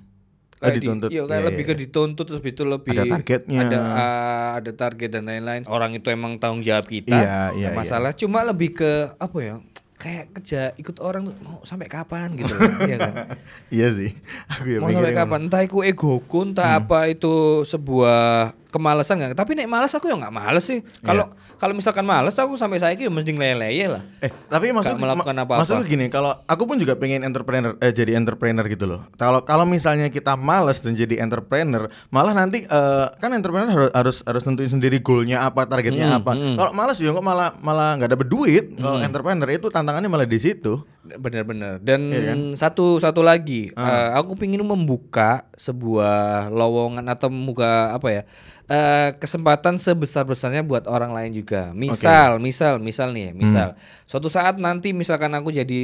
Oh, 0.60 0.62
Kayak 0.62 0.76
di- 0.76 0.80
dituntut. 0.82 1.08
iya, 1.08 1.22
kayak 1.22 1.32
Iya, 1.32 1.48
lebih 1.48 1.64
iya, 1.64 1.70
ke 1.70 1.74
dituntut 1.78 2.24
terus 2.26 2.42
itu 2.44 2.62
lebih 2.62 2.92
Ada 2.92 3.04
targetnya. 3.10 3.60
Ada 3.64 3.78
ah, 3.80 4.50
ada 4.60 4.70
target 4.70 5.08
dan 5.10 5.24
lain-lain. 5.24 5.62
Orang 5.64 5.90
itu 5.92 6.04
emang 6.06 6.36
tanggung 6.36 6.60
jawab 6.60 6.84
kita. 6.84 7.16
Iya, 7.16 7.36
iya, 7.50 7.66
nggak 7.66 7.80
masalah. 7.80 8.12
Cuma 8.12 8.44
lebih 8.44 8.76
ke 8.76 8.92
apa 9.16 9.38
ya? 9.40 9.56
Kayak 9.96 10.24
kerja 10.32 10.60
ikut 10.76 10.96
orang 10.98 11.28
tuh 11.28 11.36
mau 11.38 11.60
sampai 11.60 11.84
kapan 11.84 12.32
gitu 12.34 12.52
loh. 12.52 12.60
Iya 12.78 12.96
kan? 12.98 13.14
Iya 13.72 13.88
sih. 13.90 14.10
Aku 14.50 14.64
ya 14.66 14.78
mau 14.78 14.88
sampai 14.90 15.12
kapan? 15.14 15.40
Entah 15.44 15.60
itu 15.60 15.80
egoku, 15.80 16.38
entah 16.42 16.68
Hmm. 16.70 16.80
apa 16.82 17.08
itu 17.08 17.32
sebuah 17.64 18.52
kemalasan 18.70 19.18
nggak? 19.18 19.34
Tapi 19.34 19.52
nek 19.52 19.66
malas 19.66 19.90
aku 19.90 20.06
ya 20.06 20.16
nggak 20.16 20.30
males 20.30 20.62
sih. 20.62 20.80
Kalau 21.00 21.26
Iya. 21.26 21.56
kalau 21.56 21.72
misalkan 21.72 22.02
malas 22.02 22.34
aku 22.34 22.54
sampai 22.54 22.78
saya 22.78 22.94
ya 22.94 23.06
mending 23.06 23.36
lele 23.36 23.66
lah. 23.86 24.02
Eh, 24.18 24.30
tapi 24.46 24.70
maksud 24.70 24.96
melakukan 24.96 25.34
ma- 25.34 25.42
apa-apa. 25.42 25.60
maksudku 25.60 25.84
gini, 25.84 26.06
kalau 26.06 26.32
aku 26.44 26.62
pun 26.64 26.76
juga 26.76 26.94
pengen 26.94 27.20
entrepreneur 27.20 27.76
eh 27.76 27.90
jadi 27.90 28.14
entrepreneur 28.14 28.64
gitu 28.64 28.86
loh. 28.86 29.04
Kalau 29.14 29.42
kalau 29.42 29.62
misalnya 29.64 30.06
kita 30.06 30.34
males 30.34 30.78
dan 30.78 30.94
jadi 30.94 31.20
entrepreneur, 31.20 31.86
malah 32.08 32.32
nanti 32.32 32.62
eh, 32.62 33.06
kan 33.12 33.30
entrepreneur 33.30 33.68
harus 33.68 33.90
harus 33.92 34.16
harus 34.22 34.42
tentuin 34.42 34.68
sendiri 34.68 34.98
goalnya 34.98 35.42
apa, 35.42 35.64
targetnya 35.64 36.06
Hmm, 36.08 36.18
apa. 36.18 36.32
Kalau 36.34 36.72
males 36.72 36.96
ya 36.96 37.10
kok 37.10 37.20
malah 37.20 37.52
malah 37.58 37.94
nggak 37.96 38.10
dapet 38.10 38.26
duit. 38.26 38.64
Kalau 38.72 38.98
entrepreneur 38.98 39.48
itu 39.48 39.66
tantangannya 39.66 40.06
malah 40.06 40.24
di 40.24 40.38
situ. 40.38 40.80
Benar-benar. 41.00 41.80
Dan 41.80 42.12
Iya 42.12 42.20
kan? 42.28 42.40
satu 42.54 43.00
satu 43.00 43.24
lagi, 43.24 43.72
Ah. 43.72 44.12
eh, 44.12 44.20
aku 44.20 44.36
pingin 44.36 44.60
membuka 44.60 45.48
sebuah 45.56 46.48
lowongan 46.48 47.08
atau 47.08 47.28
membuka 47.28 47.92
apa 47.92 48.08
ya? 48.10 48.24
eh, 48.70 49.10
kesempatan 49.18 49.82
sebesar-besarnya 49.82 50.62
buat 50.62 50.86
orang 50.86 51.10
lain 51.10 51.34
juga. 51.34 51.74
Misal, 51.74 52.38
misal, 52.38 52.78
misal 52.78 53.10
nih, 53.10 53.34
misal 53.34 53.74
Hmm. 53.74 53.78
suatu 54.06 54.30
saat 54.30 54.62
nanti 54.62 54.94
misalkan 54.94 55.34
aku 55.34 55.50
jadi 55.50 55.82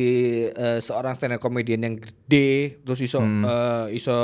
eh, 0.49 0.79
seorang 0.79 1.19
stand 1.19 1.35
up 1.35 1.43
comedian 1.43 1.83
yang 1.83 1.99
gede, 1.99 2.79
terus 2.79 3.03
iso 3.03 3.19
Hmm. 3.19 3.43
eh, 3.43 3.87
iso 3.91 4.15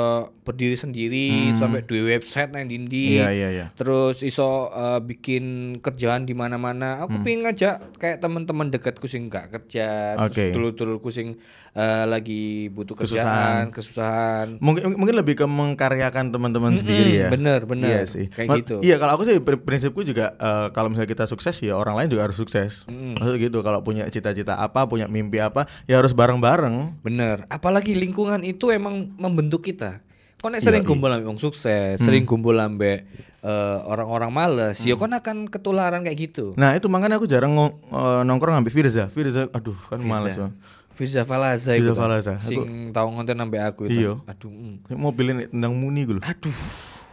berdiri 0.47 0.79
sendiri 0.79 1.27
sampai 1.59 1.83
dua 1.83 2.15
website 2.15 2.55
nang 2.55 2.63
dindi. 2.63 3.19
Iya, 3.19 3.35
iya, 3.35 3.47
iya. 3.51 3.65
Terus 3.75 4.23
iso 4.23 4.71
eh, 4.71 4.99
bikin 5.01 5.43
kerjaan 5.79 6.23
di 6.23 6.31
mana-mana. 6.31 7.03
Aku 7.03 7.19
Hmm. 7.19 7.23
pingin 7.27 7.43
ngajak 7.43 7.99
kayak 7.99 8.23
teman-teman 8.23 8.71
dekatku 8.71 9.11
sing 9.11 9.27
gak 9.27 9.51
kerja, 9.51 10.15
Oke. 10.23 10.55
terus 10.55 10.71
dulur-dulurku 10.83 11.09
sing 11.09 11.39
eh, 11.71 12.05
lagi 12.05 12.67
butuh 12.67 12.93
Kesusahan. 12.93 13.23
kerjaan, 13.23 13.63
kesusahan. 13.71 14.47
Mungkin 14.59 14.93
mungkin 14.93 15.15
lebih 15.15 15.35
ke 15.35 15.45
mengkaryakan 15.47 16.29
teman-teman 16.29 16.75
sendiri 16.75 17.23
ya. 17.23 17.27
bener, 17.31 17.63
bener. 17.63 17.87
Iya 17.87 18.01
sih. 18.03 18.27
Kayak 18.27 18.49
Ma- 18.51 18.57
gitu. 18.59 18.75
Iya 18.79 18.99
kalau 18.99 19.15
aku 19.15 19.23
sih 19.23 19.39
pri- 19.39 19.57
prinsipku 19.57 20.03
juga 20.03 20.35
eh, 20.35 20.67
kalau 20.69 20.91
misalnya 20.91 21.07
kita 21.07 21.25
sukses 21.25 21.55
ya 21.57 21.73
orang 21.73 21.95
lain 21.95 22.11
juga 22.11 22.27
harus 22.27 22.35
sukses. 22.35 22.83
Maksud 22.85 23.39
gitu 23.39 23.59
kalau 23.59 23.79
punya 23.79 24.05
cita-cita 24.07 24.59
apa, 24.59 24.83
punya 24.83 25.07
mimpi 25.07 25.39
apa, 25.39 25.63
ya 25.85 25.97
harus 25.97 26.11
bareng-bareng. 26.11 26.99
Bener. 26.99 27.47
Apalagi 27.47 27.95
lingkungan 27.95 28.43
itu 28.43 28.67
emang 28.67 29.15
membentuk 29.15 29.63
kita. 29.63 30.03
Kau 30.37 30.51
nek 30.51 30.59
sering 30.59 30.83
Yoi. 30.83 30.91
kumpul 30.91 31.07
ambek 31.07 31.23
wong 31.25 31.39
sukses, 31.39 31.95
sering 31.97 32.27
kumpul 32.27 32.59
ambek 32.59 33.07
eh, 33.43 33.77
orang-orang 33.83 34.31
males, 34.31 34.79
ya 34.81 34.95
kon 34.95 35.11
akan 35.11 35.51
ketularan 35.51 36.01
kayak 36.01 36.31
gitu. 36.31 36.55
Nah 36.55 36.73
itu 36.73 36.87
makanya 36.87 37.19
aku 37.19 37.27
jarang 37.27 37.53
eh, 37.59 38.21
nongkrong 38.23 38.55
ngambil 38.57 38.73
Firza. 38.73 39.11
Firza, 39.11 39.51
aduh 39.51 39.75
kan 39.91 39.99
males 40.01 40.39
loh. 40.39 40.55
Firza 40.93 41.25
Falaza 41.25 41.73
Firza 41.73 41.89
itu. 41.89 41.91
kan, 41.91 42.01
Falaza. 42.05 42.33
Sing 42.37 42.93
tahu 42.93 43.07
ngonten 43.17 43.41
ambek 43.41 43.61
aku 43.65 43.81
itu. 43.89 44.07
Iya. 44.07 44.13
Aduh. 44.29 44.49
mm. 44.49 44.93
Mobilnya 44.93 45.49
tendang 45.49 45.73
muni 45.73 46.05
gue. 46.05 46.21
Aduh. 46.21 46.53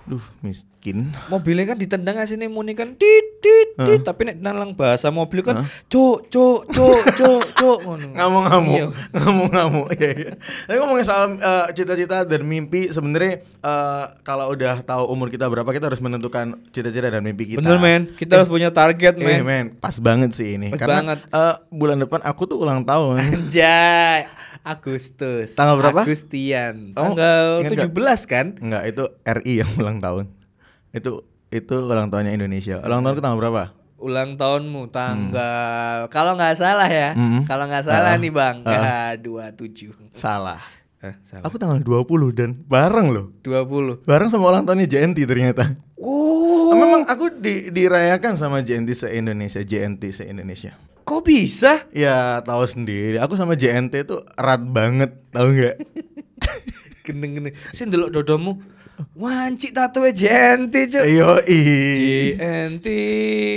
Duh 0.09 0.25
miskin. 0.41 1.13
mobilnya 1.29 1.71
kan 1.71 1.77
ditendang 1.79 2.17
asine 2.19 2.49
muni 2.49 2.73
kan 2.75 2.97
tit 2.97 3.30
tit 3.73 4.01
tapi 4.01 4.21
nek 4.25 4.37
nalang 4.37 4.73
bahasa 4.73 5.09
mobil 5.09 5.41
kan 5.41 5.63
cuk 5.87 6.27
cuk 6.27 6.67
cuk 6.67 6.99
cuk 7.13 7.43
cuk 7.59 7.79
ngono. 7.81 8.11
Ngamuk-ngamuk, 8.11 8.75
Iya. 8.75 8.87
ngamuk-ngamuk. 9.17 9.89
Iya, 9.93 10.11
iya. 10.13 10.33
Tapi 10.65 10.77
ngomongin 10.77 11.03
soal 11.03 11.23
eh, 11.33 11.67
cita-cita 11.73 12.23
dan 12.23 12.43
mimpi, 12.43 12.89
sebenarnya 12.89 13.33
eh, 13.43 14.05
kalau 14.21 14.51
udah 14.51 14.81
tahu 14.81 15.09
umur 15.09 15.29
kita 15.29 15.45
berapa, 15.45 15.69
kita 15.69 15.87
harus 15.87 15.99
menentukan 15.99 16.55
cita-cita 16.69 17.09
dan 17.09 17.21
mimpi 17.21 17.45
kita. 17.49 17.61
Bener 17.61 17.77
men, 17.77 18.03
kita 18.15 18.39
harus 18.39 18.49
punya 18.49 18.71
target 18.71 19.15
Eh 19.15 19.23
men. 19.23 19.43
men, 19.43 19.65
pas 19.75 19.97
banget 19.97 20.33
sih 20.33 20.55
ini. 20.55 20.69
Pas 20.69 20.79
Karena 20.79 21.01
banget. 21.01 21.19
eh, 21.27 21.55
bulan 21.71 21.99
depan 21.99 22.21
aku 22.21 22.43
tuh 22.47 22.59
ulang 22.59 22.83
tahun. 22.83 23.21
Anjay, 23.21 24.27
Agustus. 24.61 25.53
Tanggal 25.53 25.77
berapa? 25.77 26.01
Agustian. 26.03 26.93
Kamu 26.93 26.97
Tanggal 27.13 27.45
ingat 27.63 27.73
nggak? 27.87 27.93
17 28.21 28.25
kan? 28.27 28.47
Enggak, 28.57 28.83
itu 28.87 29.05
RI 29.23 29.55
yang 29.59 29.71
ulang 29.77 29.99
tahun. 29.99 30.25
Itu 30.91 31.25
itu 31.51 31.75
ulang 31.77 32.09
tahunnya 32.09 32.33
Indonesia. 32.33 32.79
Ulang 32.81 33.03
tahun 33.03 33.15
ke 33.15 33.23
tanggal 33.23 33.39
berapa? 33.39 33.63
Ulang 33.97 34.31
tahunmu 34.35 34.83
tanggal 34.89 36.09
kalau 36.09 36.33
nggak 36.33 36.57
salah 36.57 36.89
ya. 36.89 37.13
Hmm. 37.13 37.45
Kalau 37.45 37.67
nggak 37.67 37.85
salah 37.85 38.15
Ah. 38.15 38.17
nih 38.17 38.31
Bang, 38.31 38.63
ya 38.63 39.13
27. 39.15 39.93
Salah. 40.13 40.63
Eh, 40.99 41.17
salah. 41.23 41.45
Aku 41.45 41.57
tanggal 41.57 41.77
20 41.79 42.07
dan 42.31 42.57
bareng 42.63 43.09
loh. 43.09 43.27
20. 43.43 44.01
Bareng 44.03 44.29
sama 44.29 44.49
ulang 44.49 44.65
tahunnya 44.65 44.87
JNT 44.87 45.25
ternyata. 45.25 45.69
Oh, 45.97 46.73
Memang 46.73 47.03
aku 47.05 47.29
di, 47.35 47.69
dirayakan 47.69 48.37
sama 48.37 48.61
JNT 48.61 48.95
se-Indonesia, 48.97 49.61
JNT 49.61 50.03
se-Indonesia. 50.15 50.73
kok 51.03 51.27
bisa? 51.27 51.91
Ya 51.91 52.39
tahu 52.41 52.63
sendiri, 52.65 53.19
aku 53.19 53.35
sama 53.35 53.53
JNT 53.53 54.07
itu 54.07 54.17
erat 54.33 54.63
banget, 54.63 55.11
tahu 55.29 55.51
nggak? 55.51 55.77
Gendeng-gendeng. 57.05 57.55
Sing 57.73 57.91
ndelok 57.91 58.15
dodomu. 58.15 58.63
Wancik 59.17 59.73
tato 59.75 60.05
JNT, 60.05 60.75
Cuk. 60.93 61.05
Yo 61.09 61.41
JNT 61.43 62.87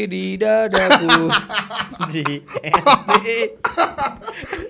di 0.07 0.35
dadaku. 0.39 1.29
JNT. 2.11 3.27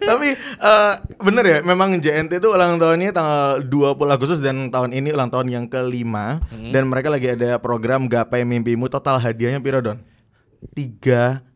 Tapi 0.04 0.28
eh, 0.38 0.94
bener 1.22 1.46
ya, 1.48 1.58
memang 1.64 1.98
JNT 1.98 2.42
itu 2.42 2.50
ulang 2.52 2.76
tahunnya 2.82 3.16
tanggal 3.16 3.64
20 3.66 4.16
Agustus 4.16 4.40
dan 4.44 4.68
tahun 4.68 4.92
ini 4.92 5.16
ulang 5.16 5.32
tahun 5.32 5.48
yang 5.50 5.66
kelima 5.72 6.44
dan 6.52 6.90
mereka 6.90 7.08
lagi 7.14 7.32
ada 7.32 7.58
program 7.62 8.06
Gapai 8.12 8.44
Mimpimu 8.44 8.92
total 8.92 9.18
hadiahnya 9.22 9.64
piro 9.64 9.80
Don? 9.80 10.00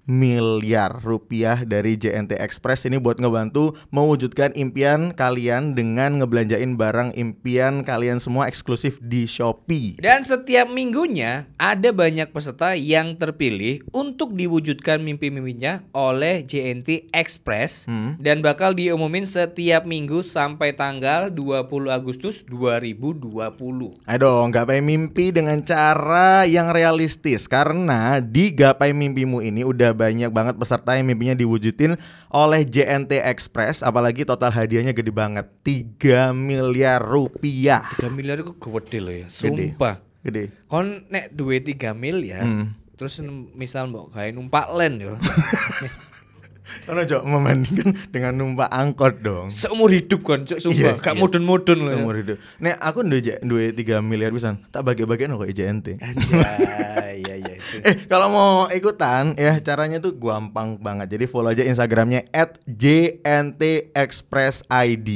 3 0.08 0.48
miliar 0.48 1.04
rupiah 1.04 1.68
dari 1.68 2.00
JNT 2.00 2.40
Express 2.40 2.88
ini 2.88 2.96
buat 2.96 3.20
ngebantu 3.20 3.76
mewujudkan 3.92 4.56
impian 4.56 5.12
kalian 5.12 5.76
dengan 5.76 6.24
ngebelanjain 6.24 6.80
barang 6.80 7.12
impian 7.20 7.84
kalian 7.84 8.24
semua 8.24 8.48
eksklusif 8.48 9.04
di 9.04 9.28
Shopee. 9.28 10.00
Dan 10.00 10.24
setiap 10.24 10.72
minggunya 10.72 11.52
ada 11.60 11.92
banyak 11.92 12.32
peserta 12.32 12.80
yang 12.80 13.20
terpilih 13.20 13.84
untuk 13.92 14.32
diwujudkan 14.32 15.04
mimpi-mimpinya 15.04 15.84
oleh 15.92 16.48
JNT 16.48 17.12
Express 17.12 17.92
dan 18.24 18.40
bakal 18.40 18.72
diumumin 18.72 19.28
setiap 19.28 19.84
minggu 19.84 20.24
sampai 20.24 20.72
tanggal 20.72 21.28
20 21.36 21.92
Agustus 21.92 22.48
2020. 22.48 24.08
Ayo 24.08 24.32
gapai 24.48 24.80
mimpi 24.80 25.36
dengan 25.36 25.60
cara 25.68 26.48
yang 26.48 26.72
realistis 26.72 27.50
Karena 27.50 28.24
di 28.24 28.56
gapai 28.56 28.96
mimpimu 28.96 29.44
ini 29.44 29.68
udah 29.68 29.97
banyak 29.98 30.30
banget 30.30 30.56
peserta 30.56 30.94
yang 30.94 31.04
mimpinya 31.04 31.34
diwujudin 31.34 31.98
oleh 32.30 32.62
JNT 32.62 33.18
Express 33.26 33.82
Apalagi 33.82 34.22
total 34.22 34.50
hadiahnya 34.50 34.94
gede 34.94 35.10
banget 35.10 35.50
3 35.66 36.32
miliar 36.32 37.02
rupiah 37.02 37.82
3 37.98 38.08
miliar 38.08 38.38
itu 38.38 38.54
gede 38.54 38.98
loh 39.00 39.12
ya, 39.12 39.26
Gede. 39.26 39.74
sumpah. 39.74 39.96
Gede 40.22 40.44
Kon 40.66 41.04
nek 41.08 41.32
duwe 41.32 41.58
3 41.58 41.92
miliar, 41.92 42.44
Hmm. 42.44 42.78
terus 42.94 43.18
misal 43.52 43.88
mbok 43.88 44.12
gawe 44.12 44.30
numpak 44.30 44.70
len 44.72 45.00
yo. 45.00 45.14
Karena 46.84 47.08
cok 47.08 47.24
membandingkan 47.24 47.96
dengan 48.12 48.36
numpak 48.36 48.68
angkot 48.68 49.24
dong 49.24 49.48
Seumur 49.48 49.88
hidup 49.88 50.20
kan, 50.20 50.44
cuk, 50.44 50.60
sumpah. 50.60 50.76
Iya, 50.76 50.92
Gak 51.00 51.16
iya. 51.16 51.22
mudun-mudun 51.24 51.80
loh. 51.80 51.88
ya. 51.88 51.96
Seumur 51.96 52.16
hidup 52.20 52.38
Nek 52.60 52.76
aku 52.78 53.08
duwe 53.08 53.40
duwe 53.40 53.66
3 53.72 54.04
miliar 54.04 54.36
bisa 54.36 54.52
Tak 54.68 54.84
bagi-bagian 54.84 55.32
kok 55.32 55.48
JNT 55.48 55.96
Anjay. 55.96 57.24
Eh 57.88 57.96
kalau 58.08 58.32
mau 58.32 58.72
ikutan 58.72 59.36
ya 59.36 59.60
caranya 59.60 60.00
tuh 60.00 60.16
gampang 60.16 60.80
banget. 60.80 61.12
Jadi 61.18 61.26
follow 61.28 61.52
aja 61.52 61.64
Instagramnya 61.64 62.24
@jntexpressid. 62.66 65.08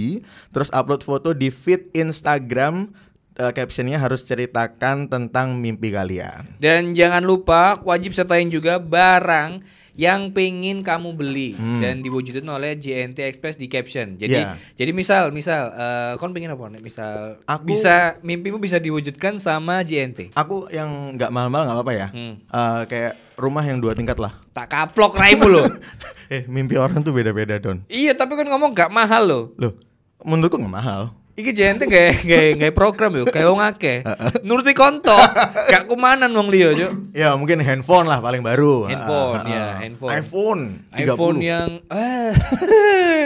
Terus 0.51 0.69
upload 0.73 1.03
foto 1.03 1.33
di 1.33 1.49
feed 1.49 1.89
Instagram. 1.95 2.93
Eh, 3.31 3.51
captionnya 3.55 3.95
harus 3.95 4.27
ceritakan 4.27 5.07
tentang 5.07 5.55
mimpi 5.55 5.95
kalian. 5.95 6.51
Dan 6.59 6.91
jangan 6.91 7.23
lupa 7.23 7.79
wajib 7.79 8.11
sertain 8.11 8.51
juga 8.51 8.75
barang 8.75 9.63
yang 9.93 10.29
pengen 10.29 10.81
kamu 10.81 11.11
beli 11.11 11.49
dan 11.79 11.99
diwujudin 11.99 12.43
oleh 12.43 12.73
JNT 12.73 13.21
Express 13.21 13.55
di 13.55 13.65
caption. 13.65 14.15
Jadi 14.15 14.33
Hmm. 14.33 14.53
Ya. 14.53 14.75
jadi 14.75 14.91
misal 14.91 15.29
misal 15.29 15.69
eh 15.69 16.13
kon 16.15 16.31
pengen 16.31 16.51
apa 16.51 16.67
nih? 16.67 16.79
Misal 16.79 17.39
Aku- 17.43 17.65
bisa 17.65 18.15
mimpimu 18.19 18.57
bisa 18.57 18.77
diwujudkan 18.77 19.35
sama 19.37 19.81
JNT. 19.81 20.31
Aku 20.33 20.67
yang 20.69 20.87
nggak 21.13 21.29
mahal-mahal 21.29 21.63
nggak 21.65 21.77
apa-apa 21.77 21.93
ya. 21.93 22.07
Hmm. 22.09 22.35
Eh, 22.41 22.81
kayak 22.85 23.13
rumah 23.35 23.61
yang 23.61 23.77
dua 23.77 23.91
tingkat 23.91 24.15
lah. 24.15 24.37
Tak 24.49 24.67
kaplok 24.67 25.13
raimu 25.13 25.47
loh. 25.47 25.67
eh 26.29 26.43
mimpi 26.45 26.75
orang 26.75 26.99
tuh 26.99 27.11
beda-beda 27.11 27.57
don. 27.57 27.83
iya, 27.85 28.11
tapi 28.11 28.33
kan 28.33 28.47
ngomong 28.47 28.71
gak 28.71 28.87
mahal 28.87 29.23
loh. 29.23 29.43
Loh, 29.55 29.75
menurutku 30.21 30.55
nggak 30.55 30.71
mahal. 30.73 31.01
Iki 31.31 31.51
JNT 31.51 31.81
gak 31.85 32.07
gak 32.21 32.43
gak 32.57 32.73
program 32.73 33.11
yo, 33.13 33.23
kayak 33.23 33.47
wong 33.47 33.61
akeh. 33.61 34.03
Nuruti 34.45 34.71
konto, 34.71 35.15
gak 35.71 35.87
kumanan 35.87 36.27
wong 36.29 36.47
liya, 36.47 36.75
Cuk. 36.75 36.91
Ya 37.11 37.33
mungkin 37.33 37.59
handphone 37.59 38.03
lah 38.05 38.19
paling 38.19 38.39
baru. 38.39 38.85
Handphone, 38.85 39.39
ya, 39.45 39.79
handphone. 39.79 40.11
iPhone. 40.11 40.61
30. 40.91 41.07
iPhone 41.07 41.37
yang 41.39 41.69
eh 41.93 42.35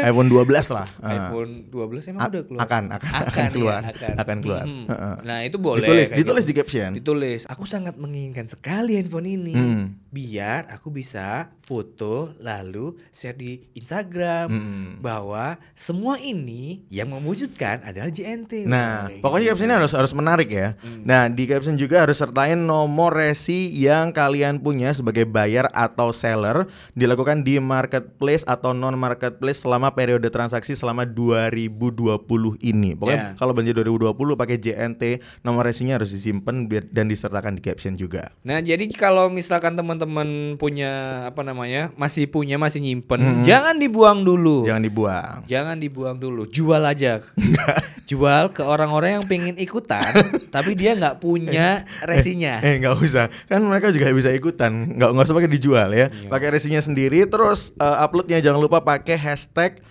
iPhone 0.04 0.30
12 0.30 0.46
lah. 0.70 0.88
Ah. 1.00 1.12
iPhone 1.12 1.52
12 1.68 2.12
emang 2.12 2.22
A- 2.22 2.30
udah 2.30 2.44
keluar. 2.44 2.62
akan- 2.62 2.88
akan- 2.92 3.14
akan 3.26 3.46
keluar. 3.50 3.82
ya, 3.84 4.14
Akan 4.16 4.38
keluar. 4.40 4.64
Hmm. 4.64 4.86
Nah, 5.22 5.42
itu 5.42 5.58
boleh. 5.58 5.82
Ditulis, 5.82 6.10
ditulis 6.12 6.44
gitu. 6.44 6.52
di 6.52 6.56
caption. 6.56 6.90
Ditulis. 6.94 7.42
Aku 7.48 7.66
sangat 7.66 7.98
menginginkan 7.98 8.46
sekali 8.46 8.96
handphone 8.96 9.26
ini. 9.32 9.54
Hmm. 9.54 9.84
Biar 10.08 10.70
aku 10.70 10.88
bisa 10.90 11.50
foto 11.58 12.32
lalu 12.40 12.94
share 13.10 13.34
di 13.34 13.66
Instagram 13.74 14.48
Hmm. 14.48 14.90
bahwa 15.00 15.58
semua 15.74 16.16
ini 16.18 16.86
yang 16.88 17.10
mewujudkan 17.10 17.82
adalah 17.96 18.12
JNT. 18.12 18.52
Nah, 18.68 19.08
Kayak 19.08 19.24
pokoknya 19.24 19.40
gitu. 19.42 19.52
captionnya 19.56 19.78
harus 19.80 19.94
harus 19.96 20.12
menarik 20.12 20.50
ya. 20.52 20.68
Nah, 21.02 21.32
di 21.32 21.48
caption 21.48 21.76
juga 21.76 22.04
harus 22.04 22.20
sertain 22.20 22.60
nomor 22.60 23.16
resi 23.16 23.72
yang 23.72 24.12
kalian 24.12 24.60
punya 24.60 24.92
sebagai 24.92 25.24
buyer 25.24 25.72
atau 25.72 26.12
seller 26.12 26.68
dilakukan 26.92 27.42
di 27.42 27.56
marketplace 27.58 28.44
atau 28.44 28.76
non 28.76 28.94
marketplace 28.94 29.64
selama 29.64 29.96
periode 29.96 30.28
transaksi 30.28 30.76
selama 30.76 31.08
2020 31.08 32.20
ini. 32.60 32.92
Pokoknya 32.94 33.16
Ya. 33.16 33.40
kalau 33.40 33.56
banjir 33.56 33.72
2020 33.72 34.12
pakai 34.36 34.60
JNT, 34.60 35.24
nomor 35.40 35.64
resinya 35.64 35.96
harus 35.96 36.12
disimpan 36.12 36.68
dan 36.68 37.08
disertakan 37.08 37.56
di 37.56 37.64
caption 37.64 37.96
juga. 37.96 38.28
Nah, 38.44 38.60
jadi 38.60 38.84
kalau 38.92 39.32
misalkan 39.32 39.74
teman-teman 39.74 40.60
punya 40.60 40.92
apa 41.26 41.42
namanya, 41.42 41.96
masih 41.96 42.28
punya 42.28 42.60
masih 42.60 42.84
nyimpen, 42.84 43.46
jangan 43.48 43.80
dibuang 43.80 44.28
dulu. 44.28 44.68
Jangan 44.68 44.84
dibuang. 44.84 45.38
Jangan 45.48 45.78
dibuang 45.80 46.18
dulu, 46.20 46.44
jual 46.44 46.84
aja. 46.84 47.24
jual 48.04 48.52
ke 48.52 48.62
orang-orang 48.62 49.22
yang 49.22 49.26
pengen 49.26 49.56
ikutan, 49.56 50.14
tapi 50.54 50.74
dia 50.74 50.94
nggak 50.94 51.18
punya 51.18 51.84
resinya. 52.02 52.62
Eh 52.62 52.78
nggak 52.78 52.96
usah, 52.98 53.28
kan 53.46 53.60
mereka 53.60 53.90
juga 53.90 54.12
bisa 54.12 54.30
ikutan, 54.30 54.94
nggak 54.94 55.10
nggak 55.12 55.26
usah 55.26 55.36
pakai 55.36 55.52
dijual 55.52 55.90
ya, 55.90 56.08
Iya. 56.08 56.30
pakai 56.30 56.48
resinya 56.54 56.80
sendiri. 56.80 57.26
Terus 57.26 57.74
eh, 57.76 57.98
uploadnya 58.00 58.40
jangan 58.40 58.62
lupa 58.62 58.80
pakai 58.80 59.18
hashtag 59.18 59.82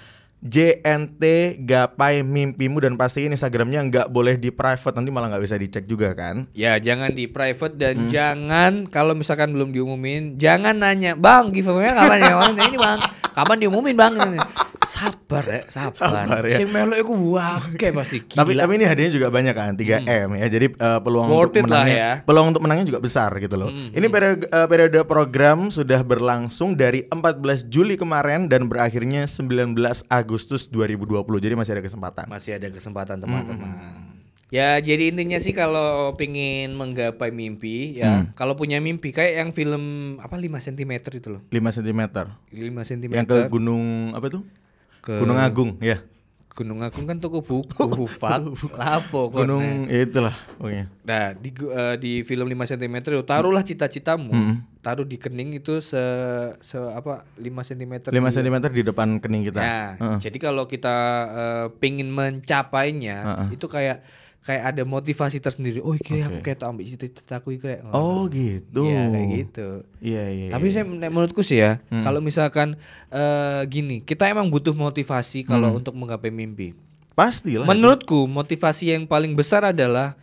JNT 0.45 1.25
Gapai 1.65 2.21
Mimpimu 2.21 2.77
dan 2.79 2.95
pastiin 2.95 3.33
Instagramnya 3.33 3.81
nggak 3.83 4.07
boleh 4.09 4.37
di 4.37 4.53
private 4.53 4.93
nanti 4.93 5.09
malah 5.09 5.33
nggak 5.33 5.41
bisa 5.43 5.57
dicek 5.57 5.89
juga 5.89 6.13
kan? 6.13 6.45
Ya, 6.53 6.77
jangan 6.77 7.11
di 7.11 7.25
private 7.25 7.73
Hmm. 7.75 7.81
dan 7.81 7.97
jangan 8.09 8.73
kalau 8.87 9.17
misalkan 9.17 9.51
belum 9.51 9.73
diumumin, 9.73 10.37
jangan 10.37 10.77
nanya, 10.77 11.17
"Bang, 11.17 11.49
giveaway 11.49 11.89
kapan 11.91 12.21
ya?" 12.21 12.35
Nah, 12.37 12.67
ini, 12.69 12.77
Bang. 12.77 13.01
Kapan 13.35 13.57
diumumin, 13.57 13.97
Bang? 13.97 14.15
Sabar 14.85 15.43
ya, 15.49 15.63
sabar. 15.73 16.29
Sabar 16.29 16.45
ya. 16.45 16.61
Sing 16.61 16.69
melo 16.69 16.93
iku 16.93 17.17
wake 17.35 17.89
pasti 17.91 18.21
gila. 18.21 18.45
Tapi 18.45 18.53
tapi 18.53 18.73
ini 18.77 18.85
hadiahnya 18.85 19.13
juga 19.17 19.33
banyak 19.33 19.55
kan, 19.57 19.73
3 19.75 20.05
m 20.05 20.37
ya. 20.37 20.47
Jadi 20.47 20.77
eh, 20.77 21.01
peluang 21.01 21.27
Worth 21.33 21.57
untuk 21.57 21.73
menangnya, 21.73 21.97
ya. 21.97 22.13
peluang 22.21 22.47
untuk 22.53 22.63
menangnya 22.63 22.87
juga 22.93 23.01
besar 23.01 23.33
gitu 23.41 23.57
loh. 23.57 23.73
Ini 23.73 24.07
periode, 24.13 24.45
eh, 24.45 24.67
periode 24.69 25.01
program 25.09 25.73
sudah 25.73 26.05
berlangsung 26.05 26.77
dari 26.77 27.09
14 27.09 27.65
Juli 27.65 27.97
kemarin 27.97 28.45
dan 28.47 28.69
berakhirnya 28.69 29.25
19 29.25 30.05
Agustus 30.07 30.34
2020. 30.37 31.15
Jadi 31.39 31.55
masih 31.55 31.73
ada 31.73 31.83
kesempatan. 31.83 32.25
masih 32.27 32.55
ada 32.55 32.69
kesempatan 32.69 33.17
teman-teman. 33.17 33.71
Ya 34.49 34.79
jadi 34.79 35.11
intinya 35.11 35.35
sih 35.37 35.51
kalau 35.51 36.15
pengen 36.15 36.73
menggapai 36.73 37.31
mimpi 37.31 37.99
ya 37.99 38.23
Hmm. 38.23 38.25
kalau 38.35 38.55
punya 38.55 38.79
mimpi 38.79 39.11
kayak 39.11 39.35
yang 39.37 39.51
film 39.51 39.83
apa 40.17 40.37
5 40.37 40.47
cm 40.61 40.93
itu 41.13 41.29
loh 41.29 41.43
5 41.45 41.59
cm. 41.73 42.01
5 42.53 42.55
cm 42.85 43.11
Yang 43.13 43.27
ke 43.27 43.39
Gunung 43.49 43.85
apa 44.13 44.27
tuh? 44.31 44.43
Ke- 45.01 45.19
Gunung 45.19 45.39
Agung 45.39 45.75
ya. 45.81 46.07
Gunung 46.49 46.81
Agung 46.81 47.03
kan 47.03 47.19
toko 47.19 47.43
buku 47.43 47.83
Hufat 47.99 48.47
lapo 48.73 49.27
Gunung 49.29 49.91
ya 49.91 50.07
itulah 50.07 50.37
pokoknya. 50.55 50.87
Nah 51.03 51.35
di 51.35 51.51
eh, 51.51 51.95
di 51.99 52.13
film 52.23 52.47
5 52.47 52.71
cm 52.71 52.95
taruhlah 53.25 53.65
cita-citamu 53.65 54.31
Hmm. 54.31 54.57
Taruh 54.85 55.03
di 55.03 55.17
kening 55.17 55.57
itu 55.57 55.81
se, 55.81 55.97
se 56.61 56.77
apa 56.77 57.25
5 57.35 57.41
cm 57.65 57.93
5 58.13 58.13
cm 58.13 58.57
di 58.69 58.83
depan 58.85 59.17
kening 59.17 59.49
kita. 59.49 59.59
Nah, 59.59 59.89
Heeh. 59.97 60.19
jadi 60.21 60.39
kalau 60.39 60.69
kita 60.69 60.97
eh, 61.33 61.67
pengen 61.81 62.13
mencapainya 62.13 63.17
Heeh. 63.25 63.49
itu 63.57 63.65
kayak 63.65 64.05
kayak 64.45 64.77
ada 64.77 64.83
motivasi 64.85 65.41
tersendiri. 65.41 65.81
Oh, 65.81 65.97
iki 65.97 66.21
aku 66.21 66.37
Oke. 66.37 66.45
kayak 66.45 66.59
tak 66.61 66.69
ambil 66.69 66.85
cita-citaku 66.85 67.57
iki 67.57 67.65
kayak. 67.65 67.81
Oh 67.89 68.29
gitu. 68.29 68.85
Iya, 68.85 69.03
kayak 69.09 69.29
gitu. 69.33 69.69
Iya 69.99 70.25
iya. 70.29 70.49
Tapi 70.53 70.67
iya. 70.69 70.75
saya 70.77 70.85
menurutku 70.85 71.41
sih 71.41 71.59
ya, 71.59 71.81
kalau 72.05 72.21
misalkan 72.21 72.77
eh, 73.09 73.65
gini, 73.67 74.05
kita 74.05 74.29
emang 74.29 74.53
butuh 74.53 74.77
motivasi 74.77 75.43
kalau 75.43 75.73
Hmm. 75.73 75.81
untuk 75.81 75.97
menggapai 75.97 76.29
mimpi. 76.29 76.77
pastilah. 77.15 77.63
Menurutku 77.65 78.27
motivasi 78.27 78.91
yang 78.91 79.07
paling 79.07 79.33
besar 79.33 79.63
adalah 79.65 80.19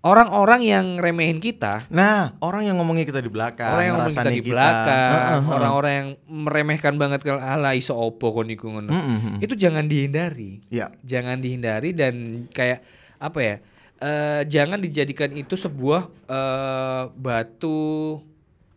orang-orang 0.00 0.62
yang 0.62 0.86
remehin 0.96 1.38
kita 1.38 1.86
Nah, 1.90 2.38
orang 2.38 2.62
yang 2.62 2.78
ngomongin 2.78 3.02
kita 3.02 3.18
di 3.18 3.26
belakang, 3.26 3.66
orang 3.68 3.84
yang 3.84 3.96
ngomong 3.96 4.14
kita 4.14 4.30
di 4.30 4.42
belakang, 4.42 5.10
Heeh, 5.10 5.38
heeh. 5.40 5.50
orang-orang 5.50 5.92
yang 5.92 6.08
meremehkan 6.24 6.94
banget 6.96 7.20
kalau 7.20 7.38
ala 7.38 7.74
iso 7.74 7.92
opo 7.92 8.30
kon 8.30 8.46
iku 8.46 8.70
ngono. 8.70 8.90
Mm. 8.90 9.42
Itu 9.42 9.54
jangan 9.54 9.84
dihindari. 9.84 10.62
Ya. 10.70 10.94
Jangan 11.02 11.38
dihindari 11.38 11.90
dan 11.92 12.14
kayak 12.48 12.86
apa 13.18 13.38
ya? 13.40 13.56
eh, 13.98 14.42
jangan 14.46 14.78
dijadikan 14.78 15.34
itu 15.34 15.58
sebuah 15.58 16.06
eh, 16.24 17.02
batu 17.12 18.22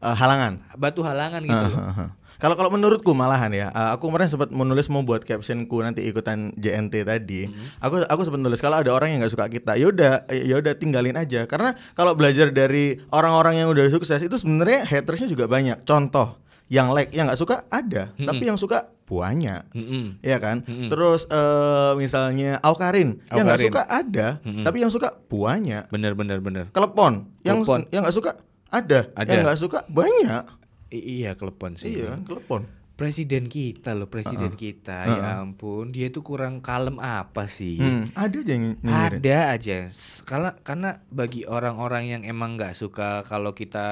Eh, 0.01 0.15
halangan. 0.17 0.57
batu 0.73 1.05
halangan 1.05 1.45
gitu 1.45 1.65
loh. 1.69 1.77
Heeh, 1.77 1.93
heeh. 1.93 2.09
Kalau 2.41 2.57
kalau 2.57 2.73
menurutku 2.73 3.13
malahan 3.13 3.53
ya, 3.53 3.69
eh, 3.69 3.89
aku 3.93 4.09
kemarin 4.09 4.25
sempat 4.25 4.49
menulis 4.49 4.89
mau 4.89 5.05
buat 5.05 5.21
captionku 5.21 5.77
nanti 5.85 6.09
ikutan 6.09 6.49
JNT 6.57 7.05
tadi. 7.05 7.45
Mm-hmm. 7.45 7.85
Aku 7.85 8.01
aku 8.09 8.21
sempat 8.25 8.41
nulis 8.41 8.57
kalau 8.57 8.81
ada 8.81 8.89
orang 8.89 9.13
yang 9.13 9.21
nggak 9.21 9.29
suka 9.29 9.45
kita, 9.45 9.77
ya 9.77 9.93
udah 9.93 10.25
ya 10.33 10.57
udah 10.57 10.73
tinggalin 10.73 11.13
aja. 11.13 11.45
Karena 11.45 11.77
kalau 11.93 12.17
belajar 12.17 12.49
dari 12.49 12.97
orang-orang 13.13 13.61
yang 13.61 13.69
udah 13.69 13.85
sukses 13.93 14.17
itu 14.25 14.33
sebenarnya 14.41 14.89
hatersnya 14.89 15.29
juga 15.29 15.45
banyak. 15.45 15.85
Contoh, 15.85 16.41
yang 16.65 16.89
like 16.97 17.13
yang 17.13 17.29
nggak 17.29 17.37
suka 17.37 17.61
ada, 17.69 18.09
tapi 18.17 18.49
yang 18.49 18.57
suka 18.57 18.89
banyak. 19.05 19.61
Mm-mm. 19.77 20.17
Iya 20.25 20.41
kan? 20.41 20.65
Terus 20.65 21.29
eh, 21.29 21.93
misalnya 21.93 22.57
Aukarin, 22.65 23.21
yang 23.29 23.45
nggak 23.45 23.61
Aukarin. 23.61 23.69
suka 23.69 23.81
ada, 23.85 24.27
tapi 24.41 24.77
yang 24.81 24.89
suka 24.89 25.13
banyak. 25.29 25.93
Bener 25.93 26.17
bener 26.17 26.41
bener. 26.41 26.73
Kelepon, 26.73 27.29
yang 27.45 27.61
Klepon. 27.61 27.85
yang 27.93 28.01
nggak 28.01 28.17
suka 28.17 28.33
ada, 28.71 29.13
Ada. 29.13 29.29
yang 29.29 29.39
nggak 29.45 29.59
suka 29.61 29.85
banyak. 29.91 30.43
I- 30.91 31.23
iya 31.23 31.31
kelepon 31.33 31.73
sih. 31.73 31.95
Iya 31.95 32.13
kan, 32.13 32.21
kelepon. 32.23 32.61
Presiden 32.91 33.49
kita 33.49 33.97
loh, 33.97 34.05
presiden 34.05 34.53
kita. 34.53 35.09
Ya 35.09 35.41
ampun, 35.41 35.89
dia 35.89 36.05
itu 36.05 36.21
kurang 36.21 36.61
kalem 36.61 37.01
apa 37.01 37.49
sih? 37.49 37.81
Hmm, 37.81 38.05
ada 38.13 38.37
aja 38.37 38.51
yang 38.51 38.77
nyinyirin. 38.77 39.17
Ada 39.17 39.37
aja. 39.49 39.77
Karena 40.21 40.49
karena 40.61 40.89
bagi 41.09 41.41
orang-orang 41.43 42.03
yang 42.07 42.21
emang 42.21 42.53
nggak 42.53 42.77
suka 42.77 43.25
kalau 43.25 43.57
kita 43.57 43.87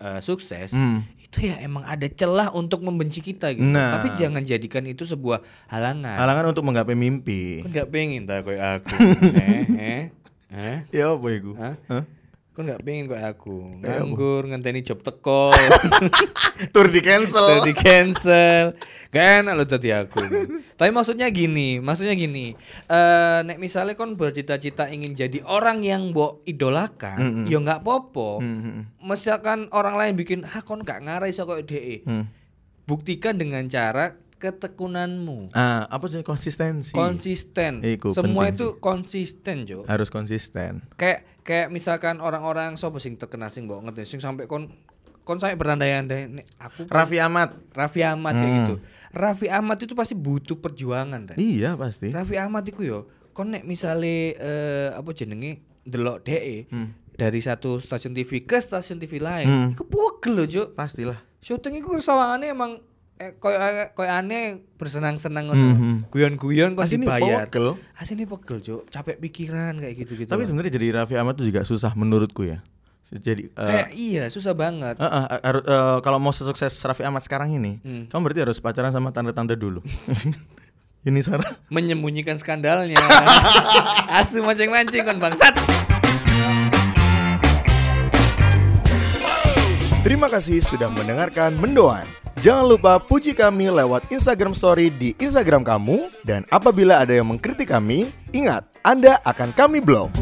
eh, 0.00 0.20
sukses, 0.20 0.72
Hmm. 0.72 1.04
itu 1.20 1.44
ya 1.44 1.60
emang 1.60 1.84
ada 1.84 2.08
celah 2.08 2.48
untuk 2.50 2.80
membenci 2.80 3.20
kita 3.20 3.52
gitu. 3.52 3.60
Nah. 3.60 4.00
Tapi 4.00 4.16
jangan 4.16 4.40
jadikan 4.40 4.88
itu 4.88 5.04
sebuah 5.04 5.44
halangan. 5.68 6.16
Halangan 6.16 6.56
untuk 6.56 6.64
menggapai 6.64 6.96
mimpi. 6.96 7.60
Kan 7.60 7.76
nggak 7.76 7.88
pengen 7.92 8.24
tak 8.24 8.40
kayak 8.40 8.80
aku. 8.80 8.96
eh, 9.36 9.62
eh, 9.76 10.02
eh. 10.48 10.78
Ya 10.96 11.12
apa 11.12 11.28
iku? 11.28 11.52
Hah? 11.60 11.76
Hah? 11.92 12.02
Kok 12.56 12.64
nggak 12.64 12.80
pengen 12.88 13.04
kayak 13.04 13.36
aku? 13.36 13.84
Nganggur, 13.84 14.48
ngenteni 14.48 14.80
job 14.80 15.04
teko. 15.04 15.52
Tur 16.72 16.88
di 16.88 17.04
cancel. 17.04 17.60
Udah 17.60 17.68
di 17.68 17.74
cancel 17.76 18.72
enak 19.16 19.54
loh 19.56 19.66
tadi 19.68 19.88
aku 19.92 20.20
Tapi 20.76 20.90
maksudnya 20.92 21.28
gini 21.32 21.80
Maksudnya 21.80 22.12
gini 22.12 22.52
eh 22.88 23.38
Nek 23.42 23.56
misalnya 23.56 23.96
kon 23.96 24.14
bercita-cita 24.14 24.88
ingin 24.92 25.16
jadi 25.16 25.40
orang 25.44 25.80
yang 25.82 26.12
mbok 26.12 26.44
idolakan 26.44 27.48
Ya 27.48 27.58
nggak 27.60 27.82
popo 27.82 28.38
Hmm, 28.40 28.90
Misalkan 29.00 29.70
orang 29.72 29.96
lain 29.96 30.14
bikin 30.18 30.44
Ha 30.44 30.60
kon 30.60 30.84
gak 30.84 31.00
ngarai 31.06 31.32
so 31.32 31.48
kok 31.48 31.64
DE 31.64 32.04
hmm. 32.04 32.24
Buktikan 32.86 33.40
dengan 33.40 33.66
cara 33.66 34.14
ketekunanmu 34.38 35.50
Ah, 35.50 35.86
apa 35.86 36.06
sih 36.06 36.20
konsistensi? 36.20 36.92
Konsisten 36.92 37.80
Iku 37.80 38.12
Semua 38.12 38.46
penting 38.46 38.54
itu 38.54 38.66
konsisten 38.78 39.56
Jo 39.64 39.82
Harus 39.84 40.08
konsisten. 40.08 40.84
kayak 40.94 41.24
kayak 41.40 41.68
misalkan 41.68 42.18
orang-orang 42.18 42.74
sopo 42.74 42.96
sing 42.96 43.14
terkenal 43.14 43.48
sing 43.48 43.64
mbok 43.64 43.84
ngerti 43.84 44.02
sing 44.04 44.18
sampai 44.18 44.44
kon 44.44 44.66
kon 45.22 45.38
sampai 45.38 45.54
berandai-andai 45.54 46.30
nek 46.32 46.46
aku 46.56 46.86
Raffi 46.86 47.18
Ahmad. 47.18 47.54
Raffi 47.70 48.00
Ahmad 48.00 48.32
kayak 48.32 48.46
Hmm. 48.46 48.58
gitu. 48.60 48.74
Raffi 49.10 49.46
Ahmad 49.48 49.78
itu 49.78 49.92
pasti 49.92 50.14
butuh 50.14 50.54
perjuangan, 50.56 51.26
Ren. 51.26 51.36
Iya 51.36 51.74
pasti. 51.74 52.10
Raffi 52.10 52.36
Ahmad 52.36 52.62
itu 52.62 52.78
yo, 52.80 52.98
kon 53.32 53.50
nek 53.50 53.62
misale 53.62 54.34
eh, 54.34 54.88
apa 54.90 55.10
jenenge 55.10 55.62
delok 55.82 56.22
DE 56.22 56.70
dari 57.10 57.40
satu 57.40 57.78
stasiun 57.78 58.12
TV 58.12 58.42
ke 58.42 58.54
stasiun 58.56 58.98
TV 58.98 59.18
lain, 59.18 59.46
Hmm. 59.46 59.68
iku 59.72 59.82
pegel 59.82 60.36
loh, 60.36 60.46
Cuk. 60.46 60.68
Pastilah. 60.74 61.18
Syuting 61.38 61.74
iku 61.76 61.94
sawangane 61.96 62.46
emang 62.48 62.78
eh, 63.16 63.32
koyo 63.34 63.56
koyo 63.92 64.10
aneh 64.10 64.60
bersenang-senang 64.74 65.48
ngono. 65.48 65.66
Mhm. 65.72 65.94
Guyon-guyon 66.08 66.72
kok 66.72 66.84
Aslinya 66.84 67.06
dibayar. 67.08 67.44
pegel. 67.46 67.66
Aslinya 67.94 68.26
pegel, 68.26 68.56
Cuk. 68.60 68.80
Capek 68.86 69.16
pikiran 69.18 69.76
kayak 69.76 69.94
gitu-gitu. 69.96 70.28
Tapi 70.28 70.42
sebenarnya 70.42 70.72
jadi 70.72 70.86
Raffi 70.94 71.14
Ahmad 71.14 71.34
tuh 71.34 71.44
juga 71.44 71.60
susah 71.62 71.92
menurutku 71.92 72.44
ya. 72.44 72.60
Jadi 73.06 73.46
eh, 73.46 73.54
kayak 73.54 73.88
iya, 73.94 74.24
susah 74.26 74.50
banget. 74.52 74.98
eh, 74.98 75.06
eh, 75.06 75.38
harus, 75.40 75.62
eh, 75.62 75.98
kalau 76.00 76.18
mau 76.18 76.30
sesukses 76.30 76.74
Raffi 76.76 77.02
Ahmad 77.02 77.22
sekarang 77.22 77.52
ini, 77.52 77.78
Hmm. 77.80 78.04
kamu 78.06 78.20
berarti 78.20 78.42
harus 78.42 78.58
pacaran 78.58 78.90
sama 78.90 79.10
tante-tante 79.10 79.54
dulu. 79.54 79.78
ini 81.06 81.22
Sarah. 81.22 81.46
menyembunyikan 81.68 82.34
skandalnya. 82.34 82.98
Asu 84.18 84.42
mancing-mancing 84.42 85.06
kon 85.06 85.16
bangsat. 85.16 85.54
Terima 90.02 90.26
kasih 90.26 90.58
sudah 90.58 90.86
mendengarkan 90.86 91.54
Mendoan. 91.54 92.06
Jangan 92.36 92.68
lupa 92.68 93.00
puji 93.00 93.32
kami 93.32 93.72
lewat 93.72 94.12
Instagram 94.12 94.52
Story 94.52 94.92
di 94.92 95.16
Instagram 95.16 95.64
kamu 95.64 96.12
dan 96.20 96.44
apabila 96.52 97.00
ada 97.00 97.16
yang 97.16 97.32
mengkritik 97.32 97.72
kami, 97.72 98.12
ingat 98.28 98.68
Anda 98.84 99.16
akan 99.24 99.56
kami 99.56 99.80
blok. 99.80 100.12